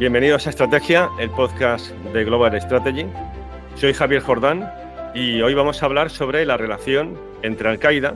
[0.00, 3.04] Bienvenidos a Estrategia, el podcast de Global Strategy.
[3.74, 4.66] Soy Javier Jordán
[5.14, 8.14] y hoy vamos a hablar sobre la relación entre Al-Qaeda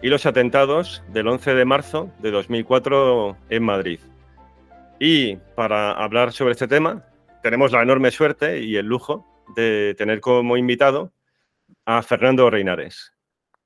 [0.00, 4.00] y los atentados del 11 de marzo de 2004 en Madrid.
[4.98, 7.04] Y para hablar sobre este tema,
[7.42, 11.12] tenemos la enorme suerte y el lujo de tener como invitado
[11.84, 13.12] a Fernando Reinares.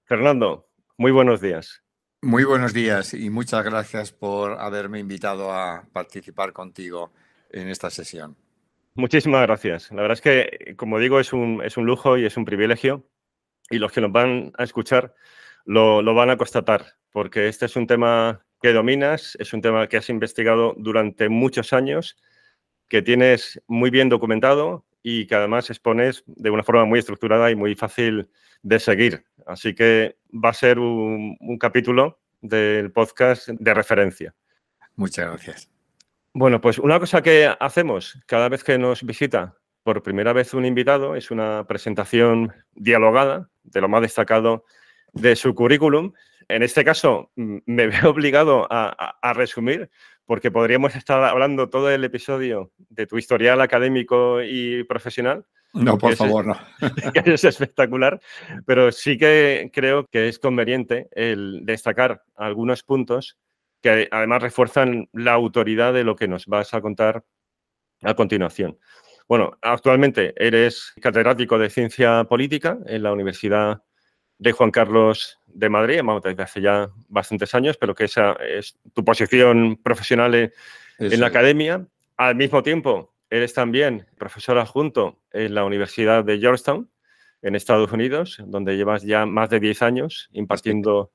[0.06, 1.84] Fernando, muy buenos días.
[2.20, 7.12] Muy buenos días y muchas gracias por haberme invitado a participar contigo
[7.50, 8.36] en esta sesión.
[8.94, 9.90] Muchísimas gracias.
[9.92, 13.08] La verdad es que, como digo, es un, es un lujo y es un privilegio
[13.70, 15.14] y los que nos van a escuchar
[15.64, 19.86] lo, lo van a constatar, porque este es un tema que dominas, es un tema
[19.86, 22.16] que has investigado durante muchos años,
[22.88, 27.54] que tienes muy bien documentado y que además expones de una forma muy estructurada y
[27.54, 28.28] muy fácil
[28.62, 29.24] de seguir.
[29.46, 34.34] Así que va a ser un, un capítulo del podcast de referencia.
[34.96, 35.77] Muchas gracias.
[36.34, 40.66] Bueno, pues una cosa que hacemos cada vez que nos visita por primera vez un
[40.66, 44.64] invitado es una presentación dialogada de lo más destacado
[45.14, 46.12] de su currículum.
[46.48, 49.90] En este caso, me veo obligado a, a, resumir
[50.26, 55.46] porque podríamos estar hablando todo el episodio de tu historial académico y profesional.
[55.72, 56.58] No, por favor, no.
[57.14, 58.20] Que es espectacular,
[58.66, 63.38] pero sí que creo que es conveniente el destacar algunos puntos
[63.82, 67.24] que además refuerzan la autoridad de lo que nos vas a contar
[68.02, 68.78] a continuación.
[69.28, 73.82] Bueno, actualmente eres catedrático de Ciencia Política en la Universidad
[74.38, 79.04] de Juan Carlos de Madrid, desde hace ya bastantes años, pero que esa es tu
[79.04, 80.52] posición profesional en,
[80.98, 81.86] en la academia.
[82.16, 86.90] Al mismo tiempo, eres también profesor adjunto en la Universidad de Georgetown,
[87.42, 91.12] en Estados Unidos, donde llevas ya más de 10 años impartiendo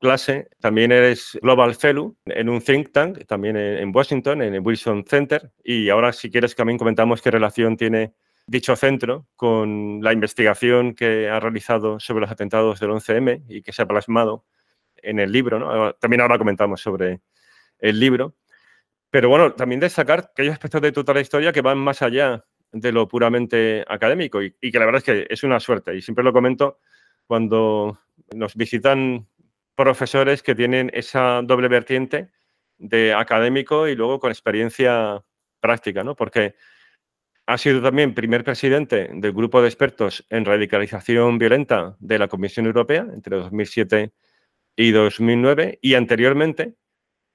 [0.00, 0.48] clase.
[0.60, 5.50] También eres Global Fellow en un think tank, también en Washington, en el Wilson Center.
[5.62, 8.14] Y ahora, si quieres, también comentamos qué relación tiene
[8.46, 13.72] dicho centro con la investigación que ha realizado sobre los atentados del 11M y que
[13.72, 14.44] se ha plasmado
[14.96, 15.94] en el libro.
[16.00, 17.20] También ahora comentamos sobre
[17.78, 18.36] el libro.
[19.10, 22.90] Pero bueno, también destacar que hay aspectos de tu trayectoria que van más allá de
[22.90, 25.94] lo puramente académico y que la verdad es que es una suerte.
[25.94, 26.80] Y siempre lo comento
[27.26, 28.00] cuando
[28.34, 29.26] nos visitan
[29.74, 32.30] profesores que tienen esa doble vertiente
[32.78, 35.24] de académico y luego con experiencia
[35.60, 36.14] práctica, ¿no?
[36.14, 36.54] Porque
[37.46, 42.66] ha sido también primer presidente del grupo de expertos en radicalización violenta de la Comisión
[42.66, 44.12] Europea entre 2007
[44.76, 46.74] y 2009 y anteriormente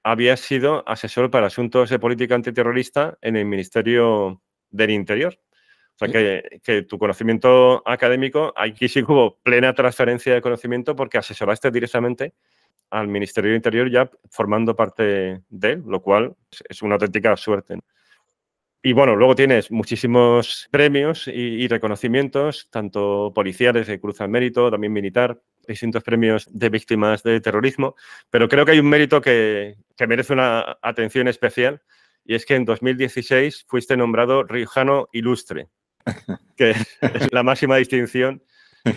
[0.02, 5.38] había sido asesor para asuntos de política antiterrorista en el Ministerio del Interior.
[6.00, 11.18] O sea, que, que, tu conocimiento académico, aquí sí hubo plena transferencia de conocimiento porque
[11.18, 12.32] asesoraste directamente
[12.88, 16.34] al Ministerio del Interior ya formando parte de él, lo cual
[16.68, 17.78] es una auténtica suerte.
[18.82, 24.70] Y bueno, luego tienes muchísimos premios y, y reconocimientos, tanto policiales de Cruz al Mérito,
[24.70, 27.94] también militar, distintos premios de víctimas de terrorismo,
[28.30, 31.82] pero creo que hay un mérito que, que merece una atención especial
[32.24, 35.68] y es que en 2016 fuiste nombrado Riojano Ilustre
[36.56, 38.42] que es la máxima distinción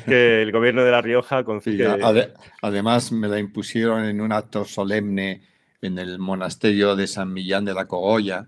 [0.05, 1.85] que el gobierno de La Rioja consigue.
[1.85, 5.41] Ade además, me la impusieron en un acto solemne
[5.81, 8.47] en el monasterio de San Millán de la Cogolla,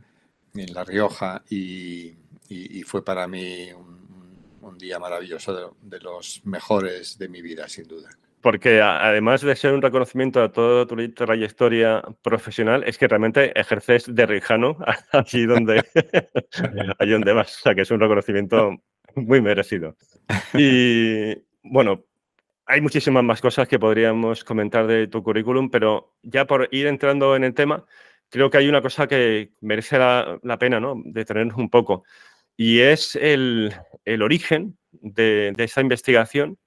[0.53, 2.13] en La Rioja, y,
[2.47, 7.41] y, y fue para mí un, un día maravilloso, de, de los mejores de mi
[7.41, 8.09] vida, sin duda
[8.45, 14.05] porque además de ser un reconocimiento a toda tu trayectoria profesional, es que realmente ejerces
[14.13, 14.77] de rijano
[15.11, 15.83] allí donde,
[16.99, 17.57] allí donde vas.
[17.57, 18.77] O sea, que es un reconocimiento
[19.15, 19.95] muy merecido.
[20.53, 21.33] Y
[21.63, 22.05] bueno,
[22.67, 27.35] hay muchísimas más cosas que podríamos comentar de tu currículum, pero ya por ir entrando
[27.35, 27.83] en el tema,
[28.29, 31.01] creo que hay una cosa que merece la, la pena ¿no?
[31.03, 32.03] detenernos un poco,
[32.55, 33.73] y es el,
[34.05, 36.59] el origen de, de esa investigación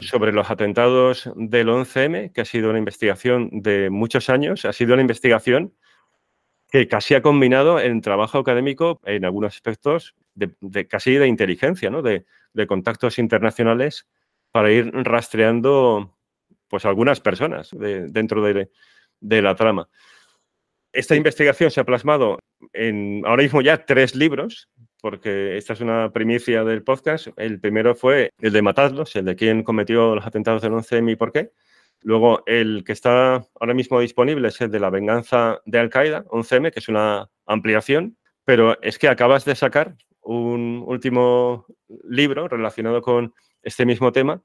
[0.00, 4.94] sobre los atentados del 11M, que ha sido una investigación de muchos años, ha sido
[4.94, 5.74] una investigación
[6.70, 12.02] que casi ha combinado en trabajo académico en algunos aspectos de, casi de inteligencia, ¿no?
[12.02, 14.06] de, de, contactos internacionales
[14.50, 16.14] para ir rastreando
[16.68, 18.70] pues algunas personas de, dentro de,
[19.20, 19.88] de, la trama.
[20.92, 22.38] Esta investigación se ha plasmado
[22.72, 24.68] en ahora mismo ya tres libros
[25.06, 27.28] porque esta es una primicia del podcast.
[27.36, 31.14] El primero fue el de Matadlos, el de quién cometió los atentados del 11M y
[31.14, 31.52] por qué.
[32.02, 36.72] Luego, el que está ahora mismo disponible es el de la venganza de Al-Qaeda, 11M,
[36.72, 41.66] que es una ampliación, pero es que acabas de sacar un último
[42.08, 43.32] libro relacionado con
[43.62, 44.42] este mismo tema,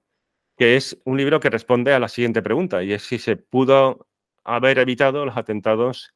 [0.57, 4.05] que es un libro que responde a la siguiente pregunta, y es si se pudo
[4.43, 6.13] haber evitado los atentados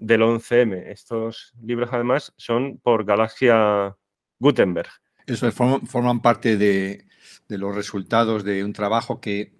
[0.00, 0.86] del 11M.
[0.86, 3.96] Estos libros además son por Galaxia
[4.38, 4.90] Gutenberg.
[5.26, 7.06] Eso forman, parte de,
[7.48, 9.52] los resultados de un trabajo que,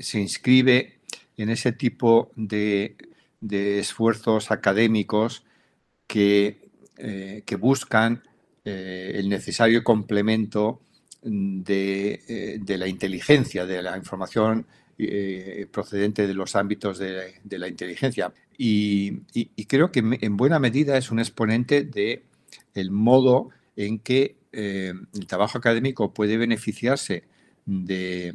[0.00, 1.00] se inscribe
[1.36, 2.96] en ese tipo de,
[3.40, 5.44] esfuerzos académicos
[6.06, 6.68] que,
[6.98, 8.22] eh, buscan
[8.64, 10.82] eh, el necesario complemento
[11.22, 14.66] de, de, la inteligencia, de la información
[15.00, 18.32] eh, procedente de los ámbitos de, la inteligencia.
[18.60, 19.20] Y,
[19.66, 22.24] creo que en buena medida es un exponente de
[22.74, 27.22] el modo en que eh, el trabajo académico puede beneficiarse
[27.64, 28.34] de,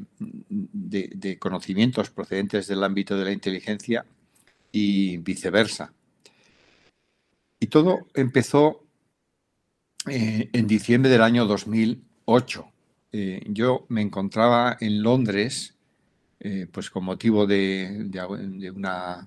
[1.39, 4.05] conocimientos procedentes del ámbito de la inteligencia
[4.71, 5.91] y viceversa.
[7.59, 8.85] Y todo empezó
[10.07, 12.71] eh, en diciembre del año 2008.
[13.47, 15.72] yo me encontraba en Londres
[16.45, 18.09] eh, pues con motivo de,
[18.75, 19.25] una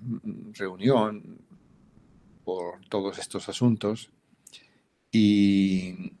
[0.53, 1.39] reunión
[2.45, 4.11] por todos estos asuntos.
[5.11, 6.13] Y,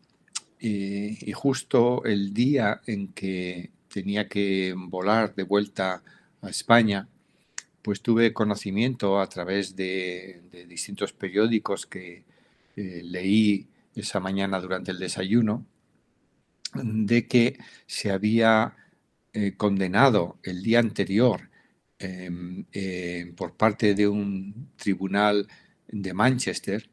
[1.35, 6.01] justo el día en que tenía que volar de vuelta
[6.41, 7.07] a España,
[7.83, 12.23] pues tuve conocimiento a través de, distintos periódicos que
[12.75, 15.63] eh, leí esa mañana durante el desayuno,
[16.73, 18.75] de que se había
[19.33, 21.49] eh, condenado el día anterior
[21.99, 25.47] em, eh, por parte de un tribunal
[25.87, 26.89] de Manchester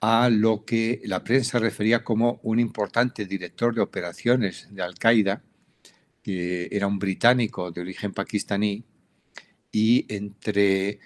[0.00, 5.42] a lo que la prensa refería como un importante director de operaciones de Al-Qaeda,
[6.22, 8.84] que era un británico de origen pakistaní,
[9.72, 10.98] y entre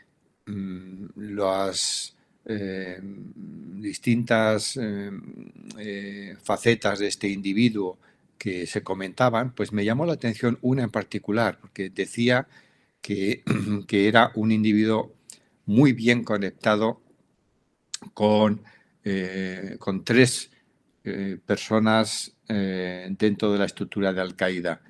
[0.46, 3.32] mm, las em,
[3.80, 5.20] distintas em,
[5.78, 7.98] eh, facetas de este individuo
[8.40, 12.48] que se comentaban, pues me llamó la atención una en particular, porque decía
[13.02, 13.42] que,
[13.86, 15.12] que era un individuo
[15.66, 17.02] muy bien conectado
[18.14, 18.62] con,
[19.04, 20.50] eh, con tres
[21.04, 24.80] eh, personas eh, dentro de la estructura de Al-Qaeda.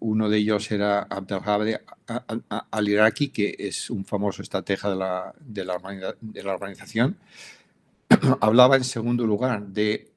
[0.00, 1.74] uno de ellos era Abdelhadi
[2.70, 5.78] al-Iraqi, que es un famoso estratega de la, de la,
[6.20, 7.16] de la organización.
[8.40, 10.12] Hablaba en segundo lugar de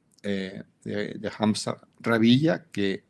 [0.84, 3.04] de, Hamza Rabilla, que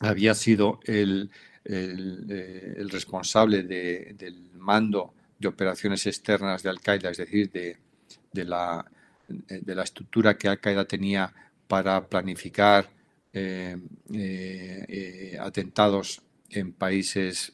[0.00, 1.30] había sido el,
[1.64, 8.84] eh, responsable del mando de operaciones externas de Al-Qaeda, es decir, de, la,
[9.28, 11.32] de la estructura que Al-Qaeda tenía
[11.68, 12.88] para planificar
[13.32, 13.76] eh,
[14.12, 17.52] eh, atentados en países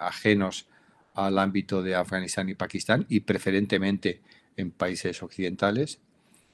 [0.00, 0.66] ajenos
[1.14, 4.20] al ámbito de Afganistán y Pakistán y preferentemente
[4.56, 6.00] en países occidentales.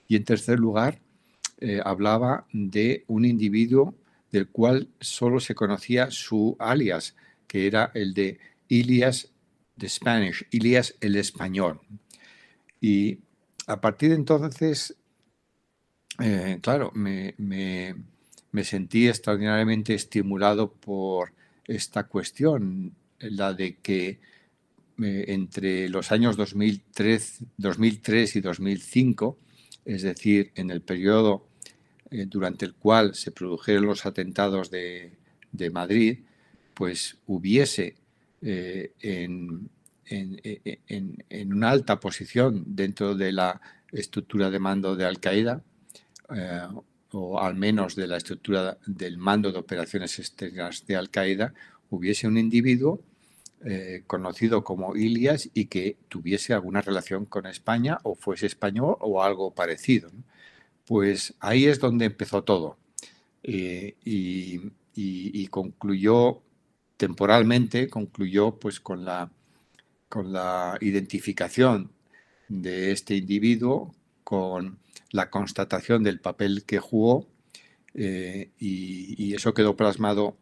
[0.09, 1.01] Y en tercer lugar,
[1.61, 3.95] eh, hablaba de un individuo
[4.33, 7.17] del cual solo se conocía su alias,
[7.47, 9.29] que era el de Ilias
[9.77, 11.81] de Spanish, Ilias el español.
[12.81, 13.19] Y
[13.67, 14.97] a partir de entonces,
[16.19, 17.35] eh, claro, me,
[18.63, 21.33] sentí extraordinariamente estimulado por
[21.67, 24.19] esta cuestión, la de que
[25.03, 29.39] eh, entre los años 2003, 2003 y 2005,
[29.85, 31.50] es decir, en el periodo
[32.11, 35.17] eh, durante el cual se produjeron los atentados de,
[35.73, 36.21] Madrid,
[36.75, 37.97] pues hubiese
[38.43, 39.69] eh, en,
[41.47, 43.61] una alta posición dentro de la
[43.93, 45.63] estructura de mando de Al-Qaeda,
[46.35, 46.67] eh,
[47.13, 51.53] o al menos de la estructura del mando de operaciones externas de Al-Qaeda,
[51.91, 53.03] hubiese un individuo
[53.63, 59.23] eh, conocido como Ilias y que tuviese alguna relación con España o fuese español o
[59.23, 60.11] algo parecido.
[60.91, 62.77] Pues ahí es donde empezó todo.
[63.45, 66.43] Eh, y, concluyó
[66.97, 69.31] temporalmente, concluyó pues con la,
[70.09, 71.93] con la identificación
[72.49, 73.95] de este individuo,
[74.25, 74.81] con
[75.13, 77.29] la constatación del papel que jugó
[77.95, 80.37] eh, y, y, eso quedó plasmado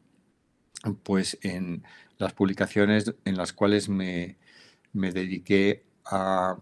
[1.02, 1.84] pues en
[2.16, 4.38] las publicaciones en las cuales me,
[4.94, 6.56] dediqué a,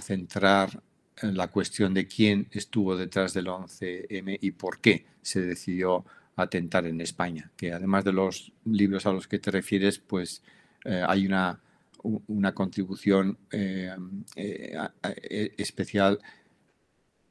[0.00, 0.82] centrar
[1.22, 6.04] la cuestión de quién estuvo detrás del 11M y por qué se decidió
[6.36, 10.42] atentar en España, que además de los libros a los que te refieres, pues
[10.84, 11.60] eh, hay una,
[12.02, 13.96] una contribución eh,
[14.36, 16.20] eh, especial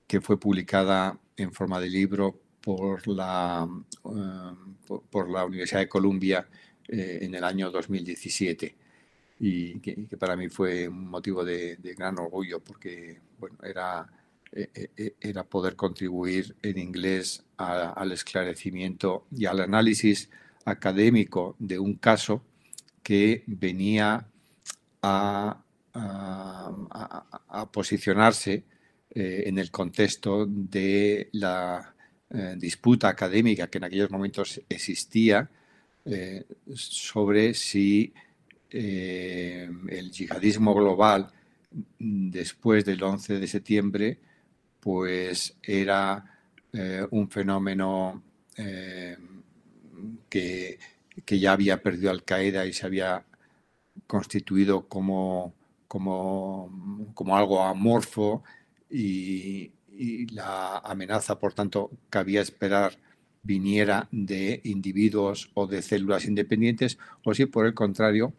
[0.08, 3.68] que fue publicada en forma de libro por la,
[5.12, 6.48] por la Universidad de Columbia
[6.88, 8.75] en el año 2017
[9.39, 14.08] y que, para mí fue un motivo de, gran orgullo porque bueno, era,
[14.51, 20.30] eh, eh, era poder contribuir en inglés al esclarecimiento y al análisis
[20.65, 22.42] académico de un caso
[23.04, 24.25] que venía
[25.01, 25.62] a,
[27.72, 28.63] posicionarse
[29.12, 31.96] eh, en el contexto de la
[32.30, 35.50] eh, disputa académica que en aquellos momentos existía
[36.04, 38.12] eh, sobre si
[38.77, 41.32] el yihadismo global
[41.98, 44.20] después del 11 de septiembre
[44.79, 46.25] pues era
[47.12, 48.22] un fenómeno
[50.29, 50.79] que,
[51.25, 53.25] que, ya había perdido Al Qaeda y se había
[54.08, 55.53] constituido como,
[57.27, 58.44] algo amorfo
[58.89, 59.72] y,
[60.34, 62.98] la amenaza, por tanto, cabía esperar
[63.44, 68.34] viniera de individuos o de células independientes, o si por el contrario,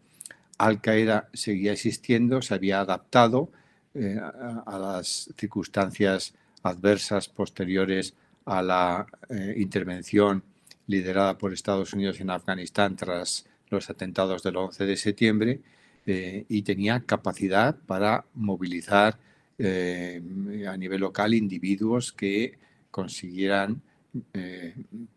[0.57, 3.51] Al Qaeda seguía existiendo, se había adaptado
[3.93, 6.33] eh, a, las circunstancias
[6.63, 8.13] adversas posteriores
[8.45, 10.43] a la eh, intervención
[10.87, 15.61] liderada por Estados Unidos en Afganistán tras los atentados del 11 de septiembre
[16.05, 19.17] eh, y tenía capacidad para movilizar
[19.59, 22.59] a nivel local individuos que
[22.91, 23.81] consiguieran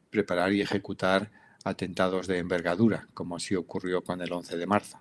[0.09, 1.31] preparar y ejecutar
[1.63, 4.99] atentados de envergadura, como así ocurrió con el 11 de marzo.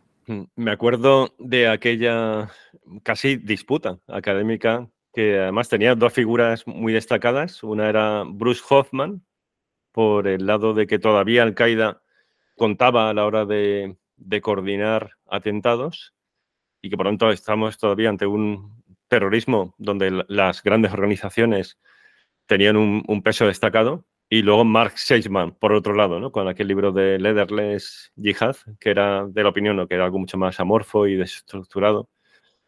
[0.55, 2.51] Me acuerdo de aquella
[3.03, 7.63] casi disputa académica que además tenía dos figuras muy destacadas.
[7.63, 9.25] Una era Bruce Hoffman,
[9.91, 12.03] por el lado de que todavía Al-Qaeda
[12.55, 16.13] contaba a la hora de, de coordinar atentados
[16.81, 21.79] y que por lo tanto estamos todavía ante un terrorismo donde las grandes organizaciones
[22.45, 24.05] tenían un, peso destacado.
[24.29, 26.31] Y luego Mark Seichmann, por otro lado, ¿no?
[26.31, 29.88] con aquel libro de Leatherless Jihad, que era de la opinión, ¿no?
[29.88, 32.09] que era algo mucho más amorfo y desestructurado.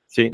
[0.08, 0.30] Sí,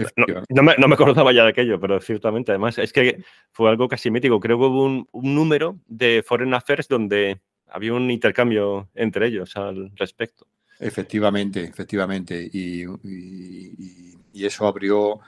[0.49, 3.87] no, me, no, me, acordaba ya de aquello, pero ciertamente, además, es que fue algo
[3.87, 4.39] casi mítico.
[4.39, 9.91] Creo que hubo un, número de Foreign Affairs donde había un intercambio entre ellos al
[9.95, 10.47] respecto.
[10.79, 12.49] Efectivamente, efectivamente.
[12.51, 12.85] Y,
[14.33, 15.19] y eso abrió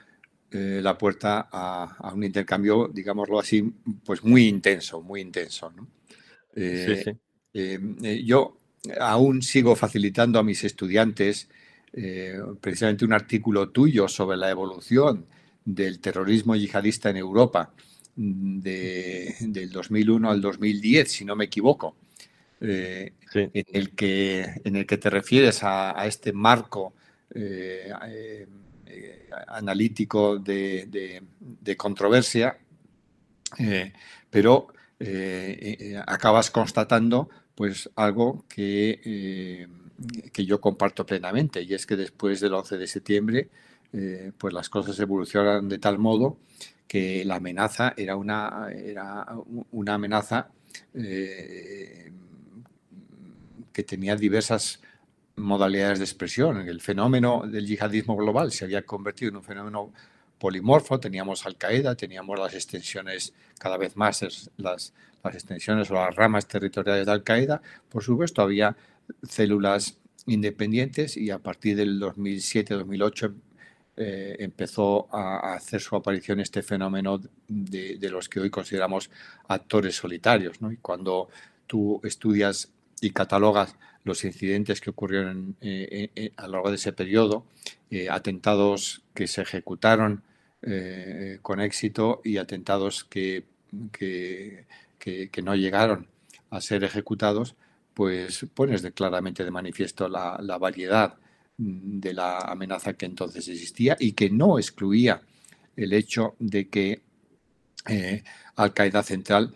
[0.52, 3.72] eh, la puerta a, un intercambio, digámoslo así,
[4.04, 5.72] pues muy intenso, muy intenso.
[6.56, 7.16] Eh,
[7.54, 8.58] eh, yo
[9.00, 11.50] aún sigo facilitando a mis estudiantes
[12.62, 15.26] precisamente un artículo tuyo sobre la evolución
[15.66, 17.74] del terrorismo yihadista en Europa
[18.16, 21.96] del 2001 al 2010, si no me equivoco,
[22.62, 23.12] en,
[23.54, 26.94] el que, en el que te refieres a, a este marco
[29.48, 31.22] analítico de,
[31.78, 32.58] controversia,
[33.58, 33.94] eh,
[34.30, 34.68] pero
[35.00, 39.68] eh, eh, acabas constatando pues algo que,
[40.32, 43.50] que, yo comparto plenamente y es que después del 11 de septiembre
[44.38, 46.38] pues las cosas evolucionan de tal modo
[46.88, 49.26] que la amenaza era una, era
[49.72, 50.52] una amenaza
[50.94, 52.14] que
[53.86, 54.80] tenía diversas
[55.40, 56.68] modalidades de expresión.
[56.68, 59.92] El fenómeno del yihadismo global se había convertido en un fenómeno
[60.38, 64.94] polimorfo, teníamos Al-Qaeda, teníamos las extensiones cada vez más, las,
[65.24, 67.62] las extensiones o las ramas territoriales de Al-Qaeda.
[67.90, 68.76] Por supuesto, había
[69.28, 73.34] células independientes y a partir del 2007-2008
[73.98, 79.10] eh, empezó a, hacer su aparición este fenómeno de, de, los que hoy consideramos
[79.48, 80.62] actores solitarios.
[80.62, 80.72] ¿no?
[80.72, 81.30] Y cuando
[81.68, 86.94] tú estudias y catalogas los incidentes que ocurrieron eh, eh, a lo largo de ese
[86.94, 87.46] periodo,
[87.90, 90.24] eh, atentados que se ejecutaron
[91.42, 93.46] con éxito y atentados que,
[93.98, 96.08] que, no llegaron
[96.50, 97.56] a ser ejecutados,
[97.94, 101.16] pues pones claramente de manifiesto la, variedad
[101.58, 105.22] de la amenaza que entonces existía y que no excluía
[105.78, 107.04] el hecho de que
[108.58, 109.56] Al Qaeda Central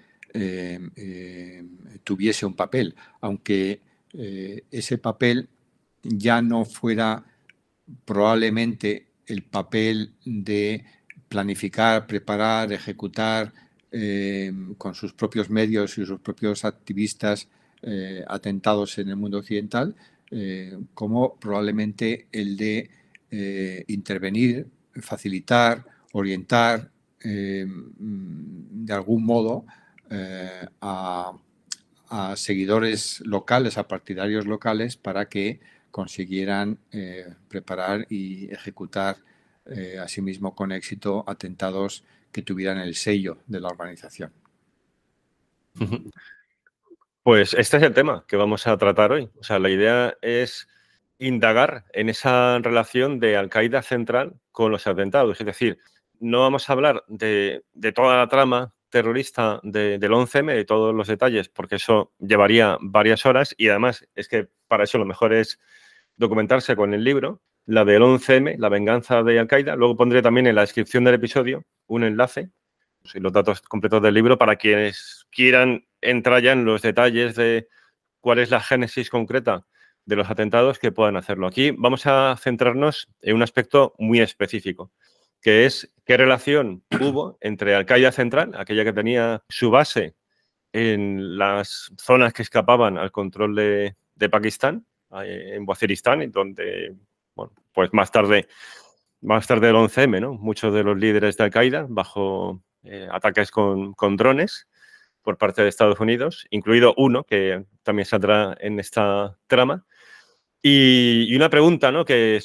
[2.05, 3.81] tuviese un papel, aunque
[4.15, 5.49] eh, ese papel
[6.03, 7.25] ya no fuera
[8.05, 10.83] probablemente el papel de
[11.27, 13.53] planificar, preparar, ejecutar
[13.91, 17.47] eh, con sus propios medios y sus propios activistas
[17.81, 19.95] eh, atentados en el mundo occidental,
[20.95, 22.89] como probablemente el de
[23.87, 24.65] intervenir,
[24.95, 26.89] facilitar, orientar
[27.19, 29.63] de algún modo
[30.81, 31.37] a
[32.09, 35.59] a seguidores locales, a partidarios locales, para que
[35.91, 39.17] consiguieran eh, preparar y ejecutar
[39.65, 44.31] eh, asimismo con éxito atentados que tuvieran el sello de la organización.
[47.23, 49.29] Pues este es el tema que vamos a tratar hoy.
[49.39, 50.67] O sea, la idea es
[51.19, 55.39] indagar en esa relación de Al-Qaeda central con los atentados.
[55.39, 55.79] Es decir,
[56.19, 61.07] no vamos a hablar de, de toda la trama terrorista del 11M, de todos los
[61.07, 65.59] detalles, porque eso llevaría varias horas y además es que para eso lo mejor es
[66.15, 69.75] documentarse con el libro, la del 11M, la venganza de Al-Qaeda.
[69.75, 72.51] Luego pondré también en la descripción del episodio un enlace
[73.15, 77.67] y los datos completos del libro para quienes quieran entrar ya en los detalles de
[78.19, 79.65] cuál es la génesis concreta
[80.05, 81.47] de los atentados que puedan hacerlo.
[81.47, 84.91] Aquí vamos a centrarnos en un aspecto muy específico,
[85.43, 90.15] que es qué relación hubo entre Al-Qaeda Central, aquella que tenía su base
[90.71, 93.95] en las zonas que escapaban al control de,
[94.31, 94.85] Pakistán,
[95.21, 96.95] eh, en Waziristán, donde,
[97.35, 98.47] bueno, pues más tarde,
[99.21, 100.33] más tarde del 11M, ¿no?
[100.33, 104.67] Muchos de los líderes de Al-Qaeda bajo eh, ataques con, con drones
[105.21, 109.85] por parte de Estados Unidos, incluido uno que también saldrá en esta trama,
[110.65, 112.05] y, una pregunta ¿no?
[112.05, 112.41] que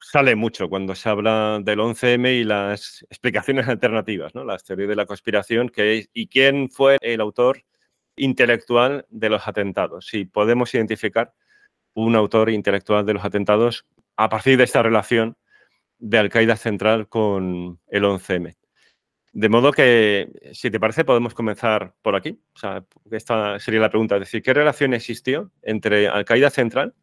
[0.00, 4.42] sale mucho cuando se habla del 11M y las explicaciones alternativas, ¿no?
[4.42, 7.62] las teorías de la conspiración, ¿y quién fue el autor
[8.16, 10.06] intelectual de los atentados?
[10.06, 11.34] Si podemos identificar
[11.92, 13.84] un autor intelectual de los atentados
[14.16, 15.36] a partir de esta relación
[15.98, 18.56] de Al-Qaeda Central con el 11M.
[19.34, 22.40] De modo que, si te parece, podemos comenzar por aquí.
[22.54, 24.16] O sea, esta sería la pregunta.
[24.16, 26.94] Es decir, ¿qué relación existió entre Al-Qaeda Central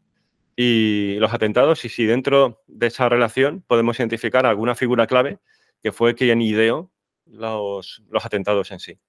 [0.61, 5.39] y los atentados y si dentro de esa relación podemos identificar alguna figura clave
[5.81, 6.91] que fue quien ideó
[7.27, 8.99] los, los atentados en sí.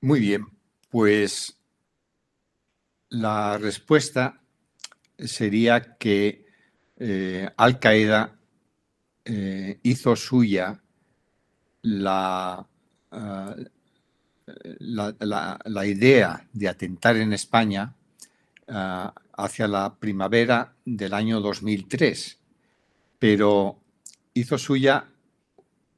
[0.00, 0.46] Muy bien,
[0.88, 1.60] pues
[3.10, 4.40] la respuesta
[5.18, 6.46] sería que
[6.96, 8.38] eh, Al Qaeda
[9.26, 10.82] eh, hizo suya
[11.82, 12.66] la,
[13.10, 13.56] ah,
[14.78, 17.94] la, la, idea de atentar en España
[18.68, 22.38] ah, hacia la primavera del año 2003,
[23.18, 23.78] pero
[24.34, 25.08] hizo suya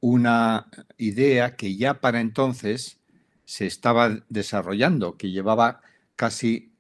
[0.01, 0.67] una
[0.99, 2.99] idea que ya para entonces
[3.45, 5.81] se estaba desarrollando, que llevaba
[6.17, 6.73] casi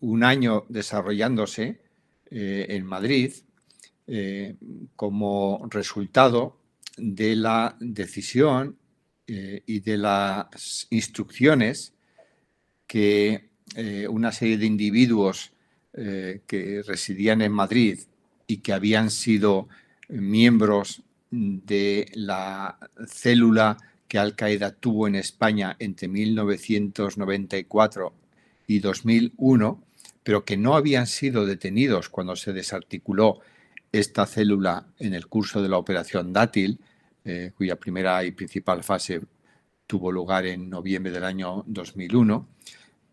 [0.00, 1.80] un año desarrollándose
[2.30, 3.32] eh, en Madrid
[4.06, 4.56] eh,
[4.96, 6.58] como resultado
[6.96, 8.78] de la decisión
[9.26, 11.94] eh, y de las instrucciones
[12.86, 13.52] que
[14.08, 15.53] una serie de individuos
[15.96, 18.00] eh, que residían en Madrid
[18.46, 19.68] y que habían sido
[20.08, 23.76] miembros de la célula
[24.08, 28.12] que Al Qaeda tuvo en España entre 1994
[28.66, 29.82] y 2001,
[30.22, 33.40] pero que no habían sido detenidos cuando se desarticuló
[33.92, 36.80] esta célula en el curso de la operación Dátil,
[37.24, 39.20] eh, cuya primera y principal fase
[39.86, 42.48] tuvo lugar en noviembre del año 2001,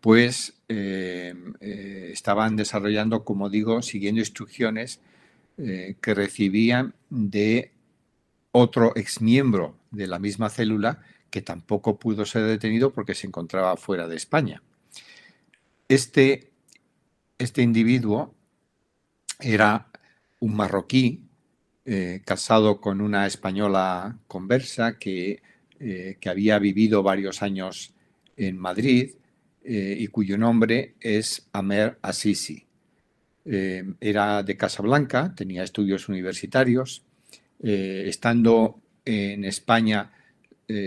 [0.02, 5.00] pues eh, eh, estaban desarrollando, como digo, siguiendo instrucciones
[5.58, 7.70] eh, que recibían de
[8.50, 14.08] otro exmiembro de la misma célula que tampoco pudo ser detenido porque se encontraba fuera
[14.08, 14.60] de España.
[15.88, 16.50] Este,
[17.38, 18.34] este individuo
[19.38, 19.86] era
[20.40, 21.28] un marroquí
[22.24, 25.42] casado con una española conversa que,
[25.78, 27.92] que había vivido varios años
[28.36, 29.14] en Madrid
[29.64, 32.66] eh, y cuyo nombre es Amer Assisi.
[33.44, 37.04] Eh, era de Casablanca, tenía estudios universitarios.
[37.62, 40.10] Eh, estando en España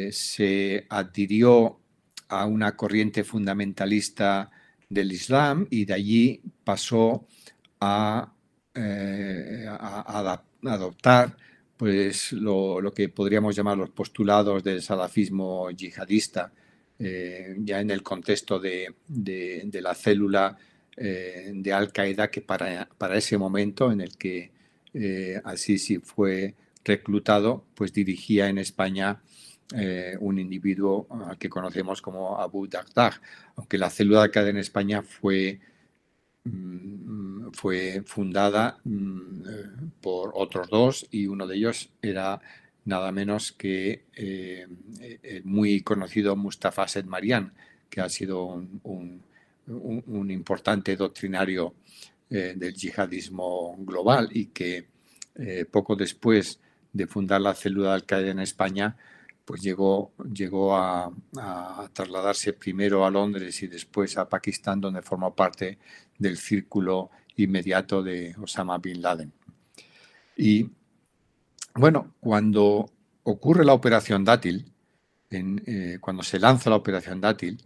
[0.10, 1.80] se adhirió
[2.30, 4.50] a una corriente fundamentalista
[4.90, 7.28] del Islam y de allí pasó
[7.80, 8.34] a,
[10.64, 11.38] adoptar
[11.78, 16.52] pues, lo, lo, que podríamos llamar los postulados del salafismo yihadista
[16.98, 18.94] eh, ya en el contexto de,
[19.74, 20.58] la célula
[20.96, 24.52] eh, de Al-Qaeda que para, ese momento en el que
[24.94, 29.22] eh, Al-Sisi fue reclutado, pues dirigía en España
[30.20, 33.20] un individuo al que conocemos como Abu Dagdag,
[33.56, 35.60] aunque la célula de Al-Qaeda en España fue
[36.44, 42.40] mm, fue fundada mm, por otros dos y uno de ellos era
[42.86, 44.68] nada menos que eh,
[45.24, 47.54] el muy conocido Mustafa Sed Marian,
[47.90, 48.46] que ha sido
[48.84, 49.22] un,
[50.30, 51.74] importante doctrinario
[52.30, 54.88] eh, del yihadismo global y que
[55.36, 56.60] eh, poco después
[56.94, 58.96] de fundar la célula de Al-Qaeda en España,
[59.44, 65.36] pues llegó, llegó a, a, trasladarse primero a Londres y después a Pakistán, donde formó
[65.36, 65.78] parte
[66.18, 69.32] del círculo inmediato de Osama Bin Laden.
[70.38, 70.70] Y
[71.76, 72.90] bueno, cuando
[73.24, 74.66] ocurre la operación dátil,
[75.30, 77.62] eh, cuando se lanza la operación dátil,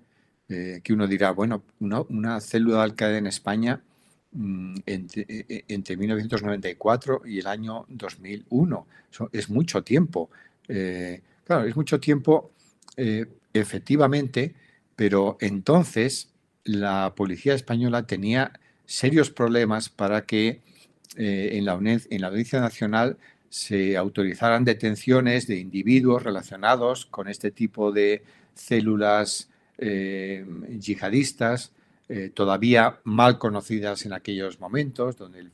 [0.48, 3.82] eh, que uno dirá, bueno, una, célula de al en España
[4.32, 8.88] mm, eh, entre, 1994 y el año 2001.
[9.32, 10.30] es mucho tiempo.
[11.46, 12.52] claro, es mucho tiempo,
[13.54, 14.56] efectivamente,
[14.96, 16.30] pero entonces
[16.64, 18.52] la policía española tenía
[18.86, 20.62] serios problemas para que
[21.16, 23.18] en, la en la Audiencia Nacional
[23.50, 31.72] se autorizaran detenciones de individuos relacionados con este tipo de células yihadistas,
[32.34, 35.48] todavía mal conocidas en aquellos momentos, donde,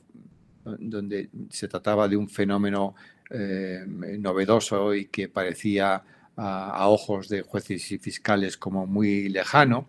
[0.64, 2.96] donde se trataba de un fenómeno
[3.30, 6.02] novedoso y que parecía
[6.36, 9.88] a, ojos de jueces y fiscales como muy lejano.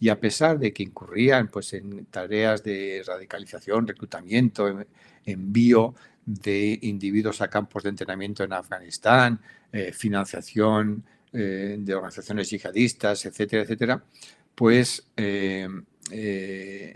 [0.00, 4.84] Y a pesar de que incurrían pues, en tareas de radicalización, reclutamiento,
[5.24, 9.40] envío de individuos a campos de entrenamiento en Afganistán,
[9.72, 14.04] eh, financiación eh, de organizaciones yihadistas, etcétera, etcétera,
[14.54, 15.68] pues eh,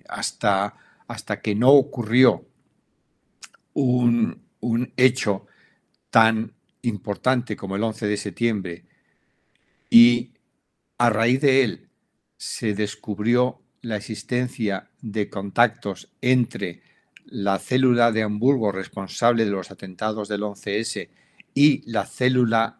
[0.09, 0.75] hasta,
[1.09, 2.47] hasta que no ocurrió
[3.75, 5.47] un, un hecho
[6.11, 8.85] tan importante como el 11 de septiembre
[9.91, 10.33] y
[10.99, 11.89] a raíz de él
[12.37, 16.83] se descubrió la existencia de contactos entre
[17.27, 21.09] la célula de Hamburgo responsable de los atentados del 11S
[21.55, 22.79] y la célula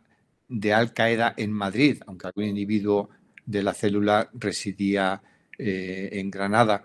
[0.49, 3.11] de Al Qaeda en Madrid, aunque algún individuo
[3.45, 5.23] de la célula residía
[5.59, 6.85] eh, en Granada,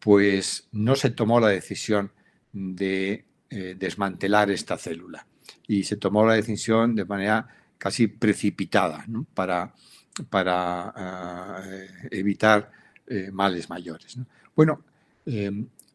[0.00, 2.12] pues no se tomó la decisión
[2.52, 5.26] de eh, desmantelar esta célula
[5.66, 9.04] y se tomó la decisión de manera casi precipitada
[9.34, 9.74] para,
[10.30, 11.62] para ah,
[12.10, 12.70] evitar
[13.06, 14.18] eh, males mayores.
[14.54, 14.82] Bueno,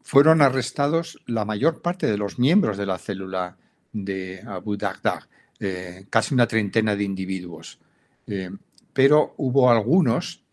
[0.03, 3.57] fueron arrestados la mayor parte de los miembros de la célula
[3.93, 5.25] de Abu Dhabi,
[5.59, 7.79] eh, casi una treintena de individuos,
[8.27, 8.57] em,
[8.93, 10.43] pero hubo algunos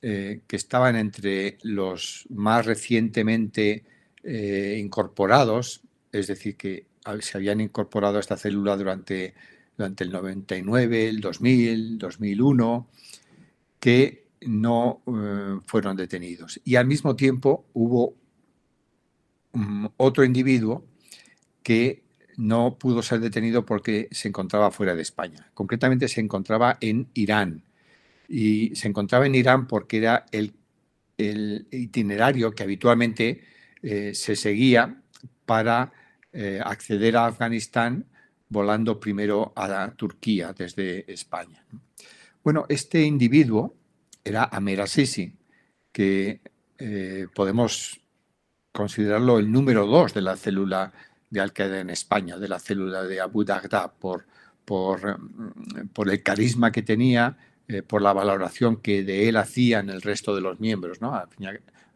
[0.00, 3.84] eh, que estaban entre los más recientemente
[4.24, 5.80] incorporados,
[6.12, 6.86] es decir, que
[7.20, 9.32] se habían incorporado a esta célula durante
[9.78, 12.88] durante el 99, el 2000, 2001,
[13.78, 16.60] que no eh, fueron detenidos.
[16.64, 18.14] Y al mismo tiempo hubo
[19.58, 20.84] mm, otro individuo
[21.62, 22.02] que
[22.36, 25.50] no pudo ser detenido porque se encontraba fuera de España.
[25.54, 27.64] Concretamente se encontraba en Irán.
[28.28, 30.54] Y se encontraba en Irán porque era el,
[31.18, 33.42] itinerario que habitualmente
[33.82, 35.02] eh, se seguía
[35.44, 35.92] para
[36.32, 38.06] eh, acceder a Afganistán
[38.48, 41.64] volando primero a Turquía desde España.
[42.44, 43.74] Bueno, este individuo
[44.24, 45.32] era Amer Sisi,
[45.90, 46.40] que
[46.78, 48.00] eh, podemos
[48.78, 50.92] considerarlo el número dos de la célula
[51.30, 54.24] de Al-Qaeda en España, de la célula de Abu Dhabi, por,
[54.64, 57.36] por, mm, por el carisma que tenía,
[57.66, 61.00] eh, por la valoración que de él hacían el resto de los miembros.
[61.00, 61.12] ¿no?
[61.12, 61.48] Al fin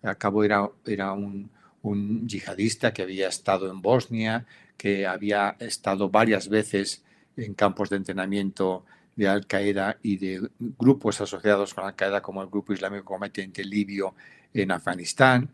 [0.02, 1.50] y al cabo era, era un,
[1.82, 4.44] un yihadista que había estado en Bosnia,
[4.76, 7.04] que había estado varias veces
[7.36, 12.42] en campos de entrenamiento de Al Qaeda y de grupos asociados con Al Qaeda como
[12.42, 14.16] el grupo islámico combatiente libio
[14.52, 15.48] en Afganistán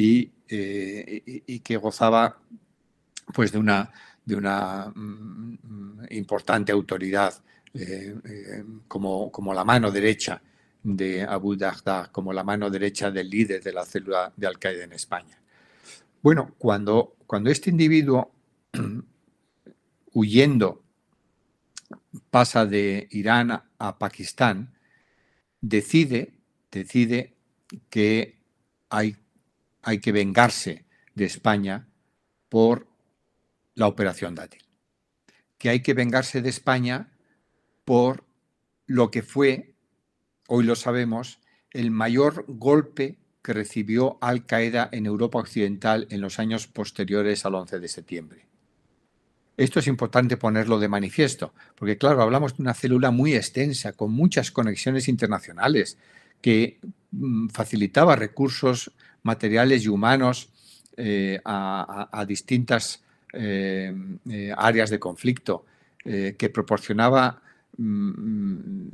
[0.00, 2.38] y, eh, que gozaba
[3.34, 3.92] pues de una,
[4.24, 7.34] de una mm, importante autoridad
[7.74, 10.40] eh, eh, como, como la mano derecha
[10.84, 14.84] de Abu Dhabi, como la mano derecha del líder de la célula de Al Qaeda
[14.84, 15.36] en España.
[16.22, 18.30] Bueno, cuando, cuando este individuo
[20.14, 20.84] huyendo,
[22.30, 24.72] pasa de Irán a Pakistán,
[25.60, 26.34] decide,
[26.70, 27.34] decide
[27.90, 28.38] que
[28.90, 29.16] hay,
[29.82, 31.88] hay que vengarse de España
[32.48, 32.86] por
[33.74, 34.64] la operación Dátil,
[35.58, 37.12] que hay que vengarse de España
[37.84, 38.24] por
[38.86, 39.74] lo que fue,
[40.48, 46.38] hoy lo sabemos, el mayor golpe que recibió Al Qaeda en Europa Occidental en los
[46.38, 48.46] años posteriores al 11 de septiembre.
[49.56, 54.12] Esto es importante ponerlo de manifiesto, porque claro, hablamos de una célula muy extensa, con
[54.12, 55.98] muchas conexiones internacionales,
[56.40, 56.78] que
[57.10, 58.92] mm, facilitaba recursos
[59.32, 60.48] materiales y humanos
[60.96, 63.94] eh, a, distintas eh,
[64.28, 65.64] eh, áreas de conflicto,
[66.38, 67.42] que proporcionaba,
[67.76, 68.88] mm,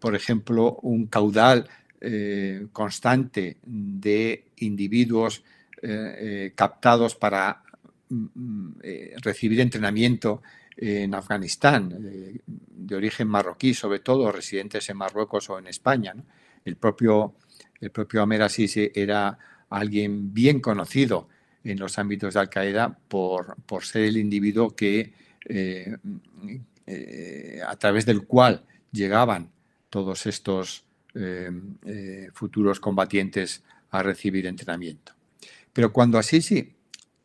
[0.00, 1.68] por ejemplo, un caudal
[2.72, 5.42] constante de individuos
[6.54, 7.62] captados para
[8.10, 8.80] Mm,
[9.22, 10.40] recibir entrenamiento
[10.74, 11.90] en Afganistán,
[12.46, 16.14] de origen marroquí sobre todo, residentes en Marruecos o en España.
[16.64, 17.34] El, propio,
[17.80, 19.38] el propio Amer Asisi era
[19.70, 21.28] alguien bien conocido
[21.64, 25.12] en los ámbitos de Al-Qaeda por, por, ser el individuo que,
[25.44, 25.96] eh,
[27.66, 29.50] a través del cual llegaban
[29.90, 30.84] todos estos
[32.32, 35.12] futuros combatientes a recibir entrenamiento.
[35.72, 36.78] Pero cuando Asisi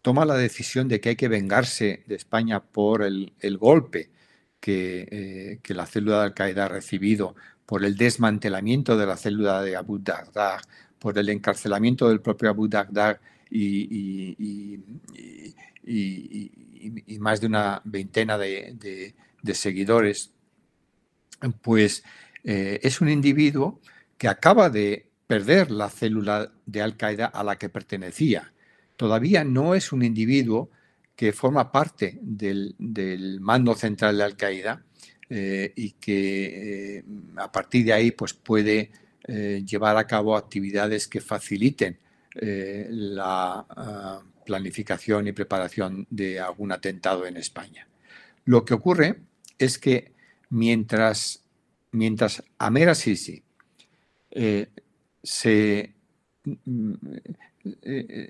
[0.03, 4.11] toma la decisión de que hay que vengarse de España por el, golpe
[4.65, 7.35] eh, que, la célula de Al-Qaeda ha recibido,
[7.65, 10.30] por el desmantelamiento de la célula de Abu Dhabi,
[10.99, 14.80] por el encarcelamiento del propio Abu Dhabi y,
[17.19, 19.13] más de una veintena de,
[19.54, 20.32] seguidores,
[21.62, 22.04] pues
[22.43, 23.80] eh, es un individuo
[24.17, 28.54] que acaba de perder la célula de Al-Qaeda a la que pertenecía.
[28.95, 30.69] Todavía no es un individuo
[31.15, 32.76] que forma parte del,
[33.41, 34.84] mando central de Al-Qaeda
[35.36, 37.04] eh, y que eh,
[37.38, 38.91] a partir de ahí pues, puede
[39.28, 41.98] eh, llevar a cabo actividades que faciliten
[42.36, 47.88] la ah, planificación y preparación de algún atentado en España.
[48.46, 49.15] Lo que ocurre
[49.58, 50.12] es que
[50.50, 51.41] mientras,
[51.91, 53.41] mientras Amer Sisi
[55.24, 55.93] se,
[56.43, 56.93] mm,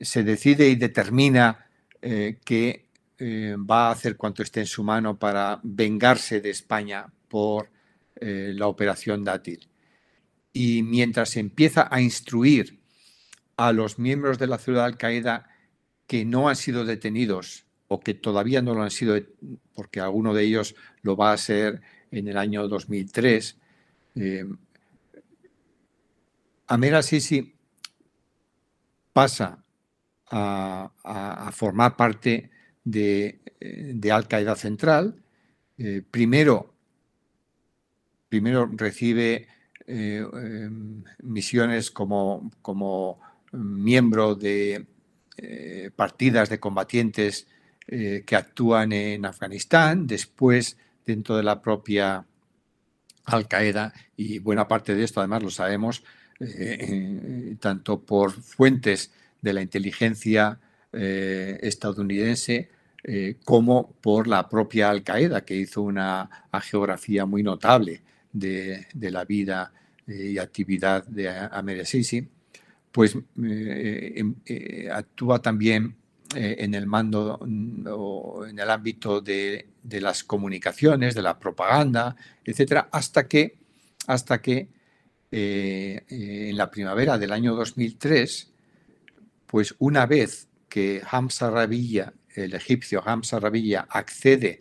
[0.01, 1.67] se decide y determina
[2.01, 2.82] que
[3.17, 7.69] eh, va a hacer cuanto esté en su mano para vengarse de España por
[8.15, 9.67] eh, la operación Dátil.
[10.51, 12.79] Y mientras empieza a instruir
[13.57, 15.49] a los miembros de la ciudad de Al-Qaeda
[16.07, 19.15] que no han sido detenidos o que todavía no lo han sido,
[19.73, 23.57] porque alguno de ellos lo va a ser en el año 2003,
[24.15, 24.45] eh,
[27.01, 27.53] Sisi
[29.11, 29.63] pasa
[30.31, 32.49] a, formar parte
[32.83, 33.39] de,
[34.11, 35.15] Al-Qaeda Central.
[35.77, 36.73] Eh, primero,
[38.29, 39.47] primero recibe
[39.87, 43.19] eh, em, misiones como, como,
[43.51, 44.87] miembro de
[45.37, 47.47] eh, partidas de combatientes
[47.85, 52.25] que actúan en Afganistán, después dentro de la propia
[53.25, 56.01] Al-Qaeda, y buena parte de esto además lo sabemos,
[57.59, 60.61] tanto por fuentes de la inteligencia
[60.93, 62.69] eh, estadounidense
[63.03, 66.29] eh, como por la propia Al Qaeda, que hizo una
[66.61, 68.01] geografía muy notable
[68.31, 69.73] de, la vida
[70.07, 72.27] eh, y actividad de Amer Sisi,
[72.91, 74.35] pues em,
[74.91, 75.95] actúa también
[76.35, 77.39] en el mando
[77.91, 83.57] o en el ámbito de, las comunicaciones, de la propaganda, etcétera, hasta que,
[84.07, 84.69] hasta que
[85.31, 88.53] en la primavera del año 2003
[89.53, 94.59] pues una vez que Hamza Rabilla, el egipcio Hamza Rabilla, accede